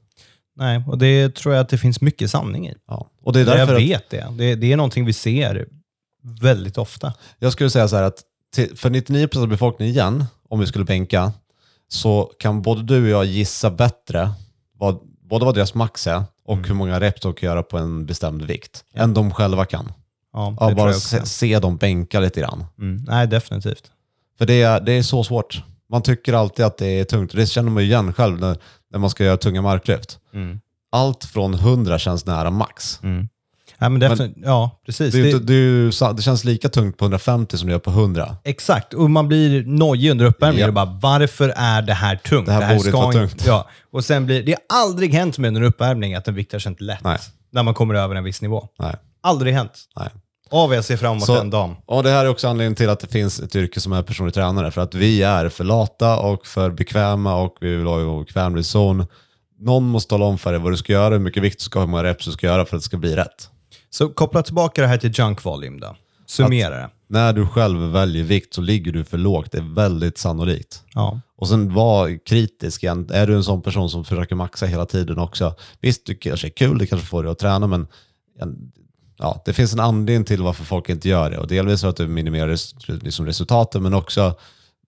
Nej, 0.55 0.83
och 0.87 0.97
det 0.97 1.35
tror 1.35 1.53
jag 1.55 1.61
att 1.61 1.69
det 1.69 1.77
finns 1.77 2.01
mycket 2.01 2.31
sanning 2.31 2.67
i. 2.67 2.75
Ja. 2.87 3.07
Och 3.23 3.33
det 3.33 3.39
är 3.39 3.45
jag 3.45 3.57
därför 3.57 3.75
att, 3.75 3.81
vet 3.81 4.09
det. 4.09 4.27
det. 4.37 4.55
Det 4.55 4.73
är 4.73 4.77
någonting 4.77 5.05
vi 5.05 5.13
ser 5.13 5.65
väldigt 6.23 6.77
ofta. 6.77 7.13
jag 7.39 7.53
skulle 7.53 7.69
säga 7.69 7.87
så 7.87 7.95
här 7.95 8.03
att 8.03 8.21
till, 8.53 8.77
för 8.77 8.89
99% 8.89 9.37
av 9.41 9.47
befolkningen 9.47 9.93
igen, 9.93 10.25
om 10.49 10.59
vi 10.59 10.67
skulle 10.67 10.85
bänka, 10.85 11.31
så 11.87 12.31
kan 12.39 12.61
både 12.61 12.83
du 12.83 13.03
och 13.03 13.09
jag 13.09 13.25
gissa 13.25 13.71
bättre 13.71 14.31
vad, 14.77 14.99
både 15.29 15.45
vad 15.45 15.55
deras 15.55 15.73
max 15.73 16.07
är 16.07 16.23
och 16.45 16.53
Mm. 16.57 16.67
hur 16.67 16.75
många 16.75 16.99
reps 16.99 17.21
de 17.21 17.33
kan 17.33 17.47
göra 17.47 17.63
på 17.63 17.77
en 17.77 18.05
bestämd 18.05 18.41
vikt, 18.41 18.83
än 18.93 19.13
de 19.13 19.31
själva 19.31 19.65
kan. 19.65 19.91
Ja, 20.33 20.55
det 20.59 20.65
Ja, 20.65 20.75
bara 20.75 20.93
se, 20.93 21.25
se 21.25 21.59
dem 21.59 21.77
bänka 21.77 22.19
lite 22.19 22.39
grann. 22.39 22.65
Mm. 22.79 23.03
Nej, 23.07 23.27
definitivt. 23.27 23.83
För 24.37 24.45
det 24.45 24.61
är, 24.61 24.79
det 24.81 24.91
är 24.91 25.03
så 25.03 25.23
svårt. 25.23 25.63
Man 25.89 26.01
tycker 26.01 26.33
alltid 26.33 26.65
att 26.65 26.77
det 26.77 26.87
är 26.99 27.03
tungt. 27.03 27.31
Det 27.35 27.45
känner 27.47 27.69
man 27.71 27.83
ju 27.83 27.89
igen 27.89 28.13
själv 28.13 28.39
när, 28.39 28.57
när 28.91 28.99
man 28.99 29.09
ska 29.09 29.23
göra 29.23 29.37
tunga 29.37 29.61
marklyft. 29.61 30.19
Mm. 30.33 30.59
Allt 30.91 31.25
från 31.25 31.53
100 31.53 31.99
känns 31.99 32.25
nära 32.25 32.51
max. 32.51 32.99
Mm. 33.03 33.27
Nej, 33.77 33.89
men 33.89 33.99
definitivt. 33.99 34.43
ja, 34.45 34.81
precis. 34.85 35.13
Det, 35.13 35.21
Det- 35.21 35.29
inte- 35.31 35.45
det, 36.05 36.13
det 36.15 36.21
känns 36.21 36.43
lika 36.43 36.69
tungt 36.69 36.97
på 36.97 37.05
150 37.05 37.57
som 37.57 37.67
det 37.67 37.71
gör 37.71 37.79
på 37.79 37.89
100. 37.91 38.35
Exakt, 38.43 38.93
och 38.93 39.11
man 39.11 39.27
blir 39.27 39.63
nojig 39.65 40.11
under 40.11 40.25
uppvärmningen 40.25 40.65
Ja. 40.67 40.71
bara 40.85 40.97
varför 41.01 41.53
är 41.55 41.81
det 41.81 41.93
här 41.93 42.15
tungt? 42.15 42.45
Det 42.45 42.51
här 42.51 42.75
borde 42.75 42.87
inte 42.89 42.91
vara 42.91 43.05
inte- 43.05 43.19
tungt. 43.19 43.45
Ja. 43.47 43.69
Och 43.91 44.05
sen 44.05 44.25
blir, 44.25 44.43
det 44.43 44.51
har 44.69 44.79
aldrig 44.83 45.13
hänt 45.13 45.37
med 45.37 45.47
under 45.47 45.61
uppvärmning 45.61 46.15
att 46.15 46.27
en 46.27 46.35
vikt 46.35 46.51
har 46.51 46.59
känt 46.59 46.81
lätt 46.81 47.03
Nej. 47.03 47.17
när 47.51 47.63
man 47.63 47.73
kommer 47.73 47.95
över 47.95 48.15
en 48.15 48.23
viss 48.23 48.41
nivå. 48.41 48.67
Nej. 48.79 48.95
Aldrig 49.21 49.53
hänt. 49.53 49.79
Nej. 49.99 50.09
Av 50.49 50.73
jag 50.73 50.85
ser 50.85 50.97
fram 50.97 51.11
emot 51.11 51.25
Så- 51.25 51.35
den 51.35 51.49
dagen. 51.49 51.75
Och 51.85 52.03
det 52.03 52.09
här 52.09 52.25
är 52.25 52.29
också 52.29 52.47
anledningen 52.47 52.75
till 52.75 52.89
att 52.89 52.99
det 52.99 53.07
finns 53.07 53.39
ett 53.39 53.55
yrke 53.55 53.79
som 53.79 53.93
är 53.93 54.03
personlig 54.03 54.33
tränare. 54.33 54.71
För 54.71 54.81
att 54.81 54.95
vi 54.95 55.23
är 55.23 55.49
för 55.49 55.63
lata 55.63 56.19
och 56.19 56.47
för 56.47 56.71
bekväma 56.71 57.35
och 57.35 57.57
vi 57.61 57.75
vill 57.75 57.85
ha 57.87 57.99
en 57.99 58.23
bekvämlig 58.25 58.65
zon. 58.65 59.05
Någon 59.59 59.83
måste 59.83 60.09
tala 60.09 60.25
om 60.25 60.37
för 60.37 60.51
dig 60.51 60.61
vad 60.61 60.71
du 60.71 60.77
ska 60.77 60.93
göra, 60.93 61.13
hur 61.13 61.19
mycket 61.21 61.43
vikt 61.43 61.59
du 61.59 61.63
ska 61.63 61.79
ha, 61.79 61.85
hur 61.85 61.91
många 61.91 62.03
reps 62.03 62.25
du 62.25 62.31
ska 62.31 62.47
göra 62.47 62.65
för 62.65 62.75
att 62.75 62.81
det 62.81 62.85
ska 62.85 62.97
bli 62.97 63.15
rätt. 63.15 63.49
Så 63.89 64.09
koppla 64.09 64.43
tillbaka 64.43 64.81
det 64.81 64.87
här 64.87 64.97
till 64.97 65.11
junk 65.19 65.43
volume 65.43 65.79
då. 65.79 65.95
Summera 66.25 66.75
det. 66.75 66.89
När 67.09 67.33
du 67.33 67.47
själv 67.47 67.79
väljer 67.91 68.23
vikt 68.23 68.53
så 68.53 68.61
ligger 68.61 68.91
du 68.91 69.03
för 69.03 69.17
lågt. 69.17 69.51
Det 69.51 69.57
är 69.57 69.73
väldigt 69.75 70.17
sannolikt. 70.17 70.83
Ja. 70.93 71.19
Och 71.37 71.47
sen 71.47 71.73
var 71.73 72.25
kritisk 72.25 72.83
igen. 72.83 73.09
Är 73.13 73.27
du 73.27 73.35
en 73.35 73.43
sån 73.43 73.61
person 73.61 73.89
som 73.89 74.05
försöker 74.05 74.35
maxa 74.35 74.65
hela 74.65 74.85
tiden 74.85 75.19
också? 75.19 75.55
Visst, 75.81 76.05
det 76.05 76.15
kanske 76.15 76.47
är 76.47 76.51
kul, 76.51 76.77
det 76.77 76.87
kanske 76.87 77.07
får 77.07 77.23
dig 77.23 77.31
att 77.31 77.39
träna, 77.39 77.67
men 77.67 77.87
ja, 79.21 79.41
det 79.45 79.53
finns 79.53 79.73
en 79.73 79.79
anledning 79.79 80.25
till 80.25 80.41
varför 80.41 80.63
folk 80.63 80.89
inte 80.89 81.09
gör 81.09 81.29
det. 81.29 81.37
Och 81.37 81.47
delvis 81.47 81.81
för 81.81 81.89
att 81.89 81.95
du 81.97 82.07
minimerar 82.07 82.47
res, 82.47 82.75
liksom 82.87 83.25
resultaten, 83.25 83.83
men 83.83 83.93
också 83.93 84.35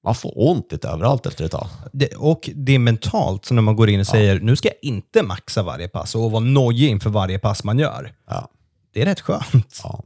man 0.04 0.15
får 0.15 0.34
ont 0.50 0.72
lite 0.72 0.88
överallt 0.88 1.26
efter 1.26 1.46
ett 1.46 1.52
tag. 1.52 1.67
Det, 1.93 2.15
och 2.15 2.50
det 2.56 2.72
är 2.76 2.80
mentalt, 2.80 3.46
så 3.46 3.54
när 3.54 3.62
man 3.62 3.76
går 3.76 3.89
in 3.89 4.00
och 4.00 4.08
säger 4.08 4.39
nu 4.39 4.56
ska 4.56 4.67
jag 4.67 4.78
inte 4.82 5.24
maxa 5.24 5.63
varje 5.63 5.88
pass 5.88 6.15
och 6.15 6.32
vara 6.32 6.43
nojig 6.43 6.89
inför 6.89 7.10
varje 7.10 7.39
pass 7.39 7.63
man 7.63 7.80
gör. 7.80 8.13
Ja, 8.30 8.50
Det 8.93 9.02
är 9.02 9.06
rätt 9.06 9.22
skönt. 9.22 9.80
ja, 9.84 10.04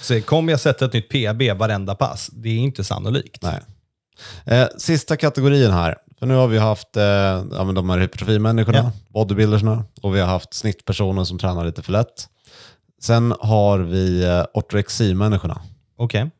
Så 0.00 0.20
kommer 0.22 0.52
jag 0.52 0.60
sätta 0.60 0.84
ett 0.84 0.92
nytt 0.92 1.08
PB 1.08 1.58
varenda 1.58 1.94
pass? 1.94 2.30
Det 2.32 2.48
är 2.48 2.58
inte 2.58 2.84
sannolikt. 2.84 3.42
nej. 3.42 3.60
Eh, 4.44 4.66
sista 4.78 5.16
kategorin 5.16 5.70
här. 5.70 5.96
För 6.18 6.26
nu 6.26 6.34
har 6.34 6.46
vi 6.48 6.58
haft 6.58 6.96
eh, 6.96 7.02
ja, 7.04 7.72
de 7.74 7.90
här 7.90 7.98
hypertrofimänniskorna, 7.98 8.78
Ja. 8.78 8.90
bodybuildersna 9.08 9.84
och 10.02 10.14
vi 10.16 10.20
har 10.20 10.26
haft 10.28 10.54
snittpersoner 10.54 11.24
som 11.24 11.38
tränar 11.38 11.64
lite 11.64 11.82
för 11.82 11.92
lätt. 11.92 12.28
Sen 13.02 13.34
har 13.40 13.78
vi 13.78 14.24
eh, 14.24 14.44
ortoreximänniskorna. 14.54 15.62
Okej. 15.96 16.30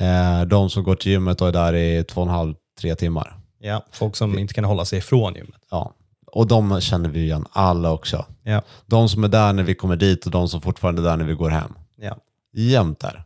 Eh, 0.00 0.42
de 0.42 0.70
som 0.70 0.84
går 0.84 0.94
till 0.94 1.12
gymmet 1.12 1.40
och 1.40 1.48
är 1.48 1.52
där 1.52 1.74
i 1.74 2.04
två 2.04 2.20
och 2.20 2.26
en 2.26 2.32
halv, 2.32 2.54
tre 2.80 2.94
timmar. 2.94 3.36
Ja, 3.58 3.84
folk 3.92 4.16
som 4.16 4.38
inte 4.38 4.54
kan 4.54 4.64
hålla 4.64 4.84
sig 4.84 4.98
ifrån 4.98 5.34
gymmet. 5.34 5.60
Ja. 5.70 5.94
Och 6.26 6.46
de 6.46 6.80
känner 6.80 7.08
vi 7.08 7.20
igen 7.20 7.46
alla 7.52 7.90
också. 7.90 8.26
Ja. 8.42 8.62
De 8.86 9.08
som 9.08 9.24
är 9.24 9.28
där 9.28 9.52
när 9.52 9.62
vi 9.62 9.74
kommer 9.74 9.96
dit 9.96 10.26
och 10.26 10.30
de 10.30 10.48
som 10.48 10.60
fortfarande 10.60 11.02
är 11.02 11.04
där 11.04 11.16
när 11.16 11.24
vi 11.24 11.34
går 11.34 11.50
hem. 11.50 11.72
Ja. 11.96 12.16
Jämt 12.52 13.00
där. 13.00 13.24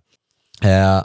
Eh, 0.62 1.04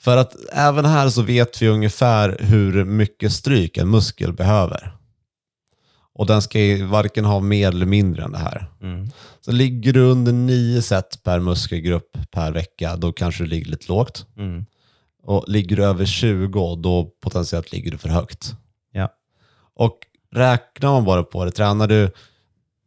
för 0.00 0.16
att 0.16 0.34
även 0.52 0.84
här 0.84 1.08
så 1.08 1.22
vet 1.22 1.62
vi 1.62 1.68
ungefär 1.68 2.36
hur 2.40 2.84
mycket 2.84 3.32
stryk 3.32 3.76
en 3.76 3.90
muskel 3.90 4.32
behöver. 4.32 4.95
Och 6.18 6.26
den 6.26 6.42
ska 6.42 6.60
ju 6.60 6.84
varken 6.84 7.24
ha 7.24 7.40
mer 7.40 7.68
eller 7.68 7.86
mindre 7.86 8.24
än 8.24 8.32
det 8.32 8.38
här. 8.38 8.66
Mm. 8.82 9.08
Så 9.40 9.52
ligger 9.52 9.92
du 9.92 10.00
under 10.00 10.32
nio 10.32 10.82
set 10.82 11.22
per 11.22 11.40
muskelgrupp 11.40 12.16
per 12.30 12.52
vecka, 12.52 12.96
då 12.96 13.12
kanske 13.12 13.44
du 13.44 13.50
ligger 13.50 13.70
lite 13.70 13.88
lågt. 13.92 14.26
Mm. 14.36 14.66
Och 15.22 15.44
ligger 15.48 15.76
du 15.76 15.84
över 15.84 16.04
20, 16.06 16.76
då 16.76 17.10
potentiellt 17.22 17.72
ligger 17.72 17.90
du 17.90 17.98
för 17.98 18.08
högt. 18.08 18.54
Ja. 18.92 19.08
Och 19.74 19.98
räknar 20.32 20.90
man 20.92 21.04
bara 21.04 21.22
på 21.22 21.44
det, 21.44 21.50
tränar 21.50 21.86
du 21.86 22.10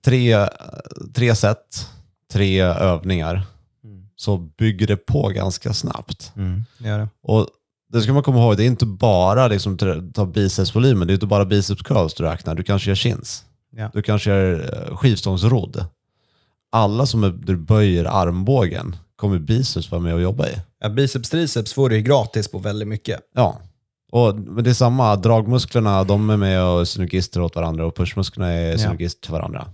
tre, 0.05 0.47
tre 1.13 1.35
set, 1.35 1.87
tre 2.31 2.61
övningar, 2.61 3.41
Mm. 3.83 4.03
så 4.15 4.37
bygger 4.37 4.87
det 4.87 4.97
på 4.97 5.27
ganska 5.29 5.73
snabbt. 5.73 6.31
Mm. 6.35 6.63
Gör 6.77 6.97
det. 6.99 7.07
Och 7.21 7.47
det 7.89 8.01
ska 8.01 8.13
man 8.13 8.23
komma 8.23 8.39
ihåg, 8.39 8.57
det 8.57 8.63
är 8.63 8.67
inte 8.67 8.85
bara 8.85 9.47
liksom, 9.47 9.77
ta 10.13 10.25
bicepsvolymen, 10.25 11.07
det 11.07 11.11
är 11.11 11.15
inte 11.15 11.25
bara 11.25 11.45
biceps 11.45 11.81
curls 11.81 12.13
du 12.13 12.23
räknar, 12.23 12.55
du 12.55 12.63
kanske 12.63 12.89
gör 12.89 12.95
chins. 12.95 13.45
Ja. 13.75 13.89
Du 13.93 14.01
kanske 14.01 14.29
gör 14.29 14.87
eh, 14.89 14.97
skivstångsrodd. 14.97 15.85
Alla 16.71 17.05
som 17.05 17.23
är, 17.23 17.29
du 17.29 17.57
böjer 17.57 18.05
armbågen 18.05 18.95
kommer 19.15 19.39
biceps 19.39 19.91
vara 19.91 20.01
med 20.01 20.13
och 20.13 20.21
jobba 20.21 20.47
i. 20.47 20.51
Ja, 20.79 20.89
biceps 20.89 21.29
triceps 21.29 21.73
får 21.73 21.89
du 21.89 21.95
ju 21.95 22.01
gratis 22.01 22.47
på 22.47 22.59
väldigt 22.59 22.87
mycket. 22.87 23.19
Ja, 23.35 23.59
och, 24.11 24.35
men 24.35 24.63
det 24.63 24.69
är 24.69 24.73
samma. 24.73 25.15
Dragmusklerna 25.15 26.03
de 26.03 26.29
är 26.29 26.37
med 26.37 26.63
och 26.63 26.87
synergister 26.87 27.41
åt 27.41 27.55
varandra 27.55 27.85
och 27.85 27.95
pushmusklerna 27.95 28.51
är 28.51 28.77
synergister 28.77 29.21
till 29.21 29.31
varandra. 29.31 29.67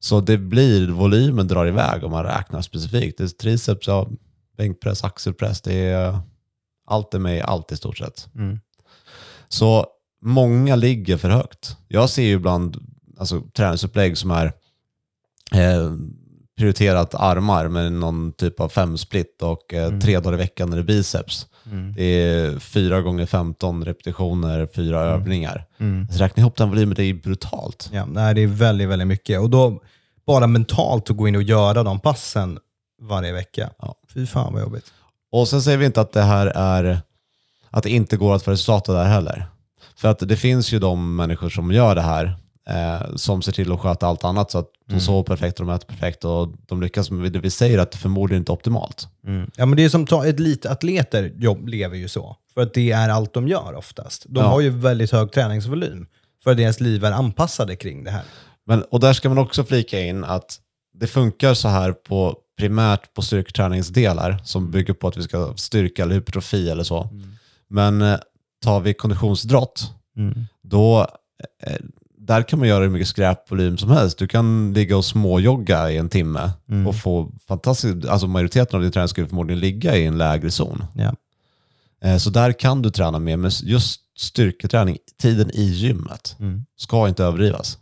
Så 0.00 0.20
det 0.20 0.38
blir, 0.38 0.88
volymen 0.88 1.48
drar 1.48 1.66
iväg 1.66 2.04
om 2.04 2.10
man 2.10 2.24
räknar 2.24 2.62
specifikt. 2.62 3.18
Det 3.18 3.24
är 3.24 3.28
triceps, 3.28 3.86
ja, 3.86 4.08
bänkpress, 4.56 5.04
axelpress, 5.04 5.60
det 5.60 5.74
är, 5.74 6.18
allt 6.86 7.14
är 7.14 7.18
med 7.18 7.36
i 7.36 7.40
allt 7.40 7.72
i 7.72 7.76
stort 7.76 7.98
sett. 7.98 8.28
Mm. 8.34 8.60
Så 9.48 9.86
många 10.22 10.76
ligger 10.76 11.16
för 11.16 11.30
högt. 11.30 11.76
Jag 11.88 12.10
ser 12.10 12.22
ju 12.22 12.32
ibland 12.32 12.76
alltså, 13.18 13.40
träningsupplägg 13.40 14.18
som 14.18 14.30
är 14.30 14.46
eh, 15.52 15.92
prioriterat 16.56 17.14
armar 17.14 17.68
med 17.68 17.92
någon 17.92 18.32
typ 18.32 18.60
av 18.60 18.68
femsplit 18.68 19.42
och 19.42 19.74
eh, 19.74 19.98
tre 19.98 20.20
dagar 20.20 20.34
i 20.34 20.36
veckan 20.36 20.72
är 20.72 20.76
det 20.76 20.82
biceps. 20.82 21.46
Mm. 21.70 21.92
Det 21.92 22.04
är 22.04 22.58
fyra 22.58 23.00
gånger 23.00 23.26
15 23.26 23.84
repetitioner, 23.84 24.68
fyra 24.74 25.00
övningar. 25.00 25.66
Mm. 25.78 26.08
Så 26.08 26.18
räkna 26.18 26.40
ihop 26.40 26.56
den 26.56 26.68
volymen, 26.68 26.94
det 26.94 27.04
är 27.04 27.14
brutalt. 27.14 27.90
Ja, 27.92 28.06
nej, 28.06 28.34
det 28.34 28.42
är 28.42 28.46
väldigt, 28.46 28.88
väldigt 28.88 29.08
mycket. 29.08 29.40
Och 29.40 29.50
då 29.50 29.82
bara 30.26 30.46
mentalt 30.46 31.10
att 31.10 31.16
gå 31.16 31.28
in 31.28 31.36
och 31.36 31.42
göra 31.42 31.82
de 31.82 32.00
passen 32.00 32.58
varje 33.02 33.32
vecka. 33.32 33.70
Ja. 33.78 33.94
Fy 34.14 34.26
fan 34.26 34.52
vad 34.52 34.62
jobbigt. 34.62 34.92
Och 35.34 35.48
sen 35.48 35.62
säger 35.62 35.78
vi 35.78 35.86
inte 35.86 36.00
att 36.00 36.12
det 36.12 36.22
här 36.22 36.46
är 36.46 37.00
att 37.70 37.82
det 37.82 37.90
inte 37.90 38.16
går 38.16 38.34
att 38.34 38.42
få 38.42 38.50
resultat 38.50 38.88
av 38.88 38.94
det 38.94 39.00
här 39.04 39.10
heller. 39.14 39.46
För 39.96 40.08
att 40.08 40.18
det 40.18 40.36
finns 40.36 40.72
ju 40.72 40.78
de 40.78 41.16
människor 41.16 41.48
som 41.50 41.72
gör 41.72 41.94
det 41.94 42.00
här 42.02 42.36
eh, 42.68 43.16
som 43.16 43.42
ser 43.42 43.52
till 43.52 43.72
att 43.72 43.80
sköta 43.80 44.06
allt 44.06 44.24
annat 44.24 44.50
så 44.50 44.58
att 44.58 44.68
de 44.88 45.00
sover 45.00 45.22
perfekt 45.22 45.60
och 45.60 45.66
de 45.66 45.74
äter 45.74 45.86
perfekt 45.86 46.24
och 46.24 46.48
de 46.66 46.82
lyckas 46.82 47.10
med 47.10 47.32
det 47.32 47.38
vi 47.38 47.50
säger 47.50 47.78
att 47.78 47.90
det 47.90 47.98
förmodligen 47.98 48.40
inte 48.40 48.52
är 48.52 48.54
optimalt. 48.54 49.08
Ja, 49.56 49.66
men 49.66 49.76
det 49.76 49.84
är 49.84 49.88
som 49.88 50.06
ta- 50.06 50.24
eliteatleter 50.26 51.32
jobb, 51.36 51.68
lever 51.68 51.96
ju 51.96 52.08
så. 52.08 52.36
För 52.54 52.60
att 52.60 52.74
det 52.74 52.92
är 52.92 53.08
allt 53.08 53.34
de 53.34 53.48
gör 53.48 53.74
oftast. 53.74 54.24
De 54.28 54.40
Ja. 54.40 54.46
har 54.48 54.60
ju 54.60 54.70
väldigt 54.70 55.10
hög 55.12 55.32
träningsvolym. 55.32 56.06
För 56.44 56.50
att 56.50 56.56
deras 56.56 56.80
liv 56.80 57.04
är 57.04 57.12
anpassade 57.12 57.76
kring 57.76 58.04
det 58.04 58.10
här. 58.10 58.22
Men, 58.66 58.82
och 58.82 59.00
där 59.00 59.12
ska 59.12 59.28
man 59.28 59.38
också 59.38 59.64
flika 59.64 60.00
in 60.00 60.24
att 60.24 60.58
det 60.94 61.06
funkar 61.06 61.54
så 61.54 61.68
här 61.68 61.92
på 61.92 62.36
primärt 62.58 63.14
på 63.14 63.22
styrketräningsdelar 63.22 64.38
som 64.44 64.70
bygger 64.70 64.94
på 64.94 65.08
att 65.08 65.16
vi 65.16 65.22
ska 65.22 65.54
styrka 65.56 66.02
eller 66.02 66.14
hypertrofi 66.14 66.70
eller 66.70 66.84
så. 66.84 67.08
Men 67.68 68.02
eh, 68.02 68.18
tar 68.64 68.80
vi 68.80 68.94
konditionsidrott, 68.94 69.92
då 70.62 71.00
eh, 71.62 71.76
där 72.18 72.42
kan 72.42 72.58
man 72.58 72.68
göra 72.68 72.82
hur 72.84 72.90
mycket 72.90 73.08
skräpvolym 73.08 73.78
som 73.78 73.90
helst. 73.90 74.18
Du 74.18 74.28
kan 74.28 74.72
ligga 74.72 74.96
och 74.96 75.04
småjogga 75.04 75.90
i 75.90 75.96
en 75.96 76.08
timme 76.08 76.50
och 76.86 76.96
få 76.96 77.32
fantastiskt, 77.48 78.06
alltså 78.08 78.26
majoriteten 78.26 78.76
av 78.76 78.82
din 78.82 78.92
träning 78.92 79.08
skulle 79.08 79.26
förmodligen 79.28 79.60
ligga 79.60 79.96
i 79.96 80.06
en 80.06 80.18
lägre 80.18 80.50
zon. 80.50 80.84
Eh, 82.04 82.16
Så 82.16 82.30
där 82.30 82.52
kan 82.52 82.82
du 82.82 82.90
träna 82.90 83.18
mer, 83.18 83.36
men 83.36 83.50
just 83.62 84.00
styrketräning, 84.18 84.98
tiden 85.22 85.50
i 85.54 85.64
gymmet, 85.64 86.36
ska 86.76 87.08
inte 87.08 87.24
överdrivas. 87.24 87.78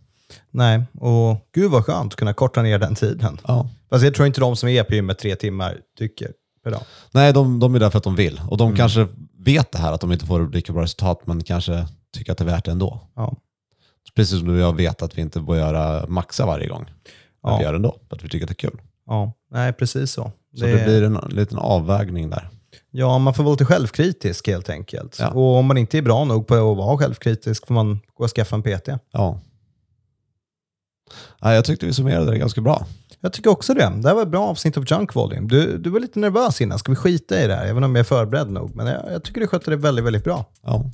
Nej, 0.54 0.82
och 1.00 1.48
gud 1.54 1.70
vad 1.70 1.84
skönt 1.86 2.12
att 2.12 2.18
kunna 2.18 2.34
korta 2.34 2.62
ner 2.62 2.78
den 2.78 2.94
tiden. 2.94 3.38
Ja. 3.46 3.68
Fast 3.90 4.04
jag 4.04 4.14
tror 4.14 4.26
inte 4.26 4.40
de 4.40 4.56
som 4.56 4.68
är 4.68 4.84
på 4.84 4.94
gymmet 4.94 5.18
tre 5.18 5.36
timmar 5.36 5.78
tycker 5.98 6.32
per 6.64 6.70
dag. 6.70 6.82
Nej, 7.12 7.32
de, 7.32 7.58
de 7.60 7.74
är 7.74 7.78
där 7.78 7.90
för 7.90 7.98
att 7.98 8.04
de 8.04 8.16
vill. 8.16 8.40
Och 8.48 8.56
de 8.56 8.76
kanske 8.76 9.08
vet 9.38 9.72
det 9.72 9.78
här, 9.78 9.92
att 9.92 10.00
de 10.00 10.12
inte 10.12 10.26
får 10.26 10.48
lika 10.48 10.72
bra 10.72 10.82
resultat, 10.82 11.26
men 11.26 11.44
kanske 11.44 11.86
tycker 12.16 12.32
att 12.32 12.38
det 12.38 12.44
är 12.44 12.46
värt 12.46 12.64
det 12.64 12.70
ändå. 12.70 13.00
Ja. 13.16 13.36
Precis 14.14 14.38
som 14.38 14.48
du 14.48 14.54
och 14.54 14.60
jag 14.60 14.76
vet 14.76 15.02
att 15.02 15.18
vi 15.18 15.22
inte 15.22 15.40
bör 15.40 15.56
göra 15.56 16.06
maxa 16.08 16.46
varje 16.46 16.68
gång. 16.68 16.84
Men 17.42 17.52
Ja. 17.52 17.58
vi 17.58 17.64
gör 17.64 17.72
det 17.72 17.76
ändå, 17.76 17.96
för 18.08 18.16
att 18.16 18.24
vi 18.24 18.28
tycker 18.28 18.44
att 18.46 18.48
det 18.48 18.64
är 18.64 18.70
kul. 18.70 18.80
Ja, 19.06 19.32
nej 19.50 19.72
precis 19.72 20.12
så. 20.12 20.32
Så 20.58 20.64
det, 20.64 20.84
blir 20.84 21.02
en 21.02 21.18
liten 21.28 21.58
avvägning 21.58 22.30
där. 22.30 22.48
Ja, 22.90 23.18
man 23.18 23.34
får 23.34 23.42
vara 23.42 23.52
lite 23.52 23.64
självkritisk 23.64 24.46
helt 24.48 24.70
enkelt. 24.70 25.16
Ja. 25.20 25.28
Och 25.30 25.56
om 25.56 25.66
man 25.66 25.78
inte 25.78 25.98
är 25.98 26.02
bra 26.02 26.24
nog 26.24 26.46
på 26.46 26.54
att 26.54 26.76
vara 26.76 26.98
självkritisk 26.98 27.66
får 27.66 27.74
man 27.74 28.00
gå 28.14 28.24
och 28.24 28.30
skaffa 28.30 28.56
en 28.56 28.62
PT. 28.62 28.88
Ja. 29.12 29.40
Jag 31.40 31.64
tyckte 31.64 31.86
vi 31.86 31.92
summerade 31.92 32.30
det 32.30 32.38
ganska 32.38 32.60
bra. 32.60 32.86
Jag 33.20 33.32
tycker 33.32 33.50
också 33.50 33.74
det. 33.74 33.92
Det 34.02 34.08
här 34.08 34.14
var 34.14 34.22
ett 34.22 34.28
bra 34.28 34.44
avsnitt 34.46 34.76
av 34.76 34.84
Junk 34.86 35.14
Volume. 35.14 35.48
Du, 35.48 35.78
du 35.78 35.90
var 35.90 36.00
lite 36.00 36.18
nervös 36.18 36.60
innan. 36.60 36.78
Ska 36.78 36.92
vi 36.92 36.96
skita 36.96 37.40
i 37.42 37.46
det 37.46 37.54
här? 37.54 37.66
Även 37.66 37.84
om 37.84 37.94
jag 37.94 38.00
är 38.00 38.04
förberedd 38.04 38.50
nog. 38.50 38.74
Men 38.76 38.86
jag, 38.86 39.00
jag 39.12 39.24
tycker 39.24 39.40
du 39.40 39.46
skötte 39.46 39.70
det 39.70 39.76
väldigt, 39.76 40.04
väldigt 40.04 40.24
bra. 40.24 40.44
Ja. 40.66 40.90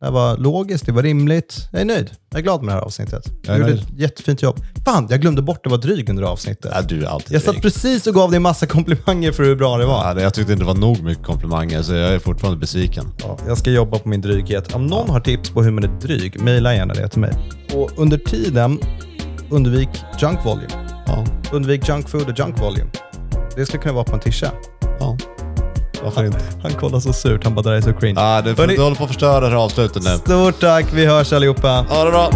Det 0.00 0.06
här 0.06 0.12
var 0.12 0.36
logiskt, 0.36 0.86
det 0.86 0.92
var 0.92 1.02
rimligt. 1.02 1.68
Jag 1.72 1.80
är 1.80 1.84
nöjd. 1.84 2.10
Jag 2.30 2.38
är 2.38 2.42
glad 2.42 2.62
med 2.62 2.68
det 2.74 2.78
här 2.78 2.84
avsnittet. 2.86 3.22
Jag 3.42 3.56
Du 3.56 3.60
gjorde 3.60 3.72
nöjd. 3.74 3.82
ett 3.82 3.98
jättefint 4.00 4.42
jobb. 4.42 4.56
Fan, 4.84 5.06
jag 5.10 5.20
glömde 5.20 5.42
bort 5.42 5.66
att 5.66 5.72
vara 5.72 5.80
dryg 5.80 6.08
under 6.10 6.22
avsnittet. 6.22 6.70
Ja, 6.74 6.82
du 6.82 7.02
är 7.04 7.06
alltid 7.08 7.34
Jag 7.34 7.42
satt 7.42 7.52
dryg. 7.52 7.62
precis 7.62 8.06
och 8.06 8.14
gav 8.14 8.30
dig 8.30 8.40
massa 8.40 8.66
komplimanger 8.66 9.32
för 9.32 9.42
hur 9.44 9.56
bra 9.56 9.78
det 9.78 9.86
var. 9.86 10.08
Ja, 10.08 10.14
det- 10.14 10.22
jag 10.22 10.34
tyckte 10.34 10.52
inte 10.52 10.64
det 10.64 10.66
var 10.68 10.74
nog 10.74 11.02
mycket 11.02 11.24
komplimanger, 11.24 11.82
så 11.82 11.92
jag 11.94 12.14
är 12.14 12.18
fortfarande 12.18 12.60
besviken. 12.60 13.04
Ja, 13.22 13.38
jag 13.46 13.58
ska 13.58 13.70
jobba 13.70 13.98
på 13.98 14.08
min 14.08 14.20
dryghet. 14.20 14.74
Om 14.74 14.86
någon 14.86 15.10
har 15.10 15.20
tips 15.20 15.50
på 15.50 15.62
hur 15.62 15.70
man 15.70 15.84
är 15.84 16.00
dryg, 16.00 16.40
mejla 16.40 16.74
gärna 16.74 16.94
det 16.94 17.08
till 17.08 17.20
mig. 17.20 17.32
Och 17.74 17.90
under 17.96 18.18
tiden, 18.18 18.78
undvik 19.50 19.88
junk 20.18 20.44
volume. 20.44 20.68
Ja, 21.06 21.24
Undvik 21.52 21.88
junk 21.88 22.08
food 22.08 22.28
och 22.30 22.38
junk 22.38 22.58
volume. 22.60 22.90
Det 23.56 23.66
skulle 23.66 23.82
kunna 23.82 23.94
vara 23.94 24.04
på 24.04 24.14
en 24.14 24.20
tisha. 24.20 24.50
ja. 25.00 25.16
Varför 26.04 26.24
inte? 26.24 26.38
Han 26.62 26.72
kollar 26.72 27.00
så 27.00 27.12
surt, 27.12 27.44
han 27.44 27.54
bara 27.54 27.62
det 27.62 27.70
där 27.70 27.76
är 27.76 27.80
så 27.80 27.92
cringe. 27.92 28.20
Ja, 28.20 28.42
du, 28.42 28.54
Hörni- 28.54 28.76
du 28.76 28.82
håller 28.82 28.96
på 28.96 29.02
att 29.04 29.10
förstöra 29.10 29.40
det 29.40 29.48
här 29.48 29.56
avslutet 29.64 30.02
nu. 30.02 30.10
Stort 30.10 30.60
tack, 30.60 30.86
vi 30.92 31.06
hörs 31.06 31.32
allihopa. 31.32 31.68
Ha 31.88 32.04
det 32.04 32.10
bra! 32.10 32.30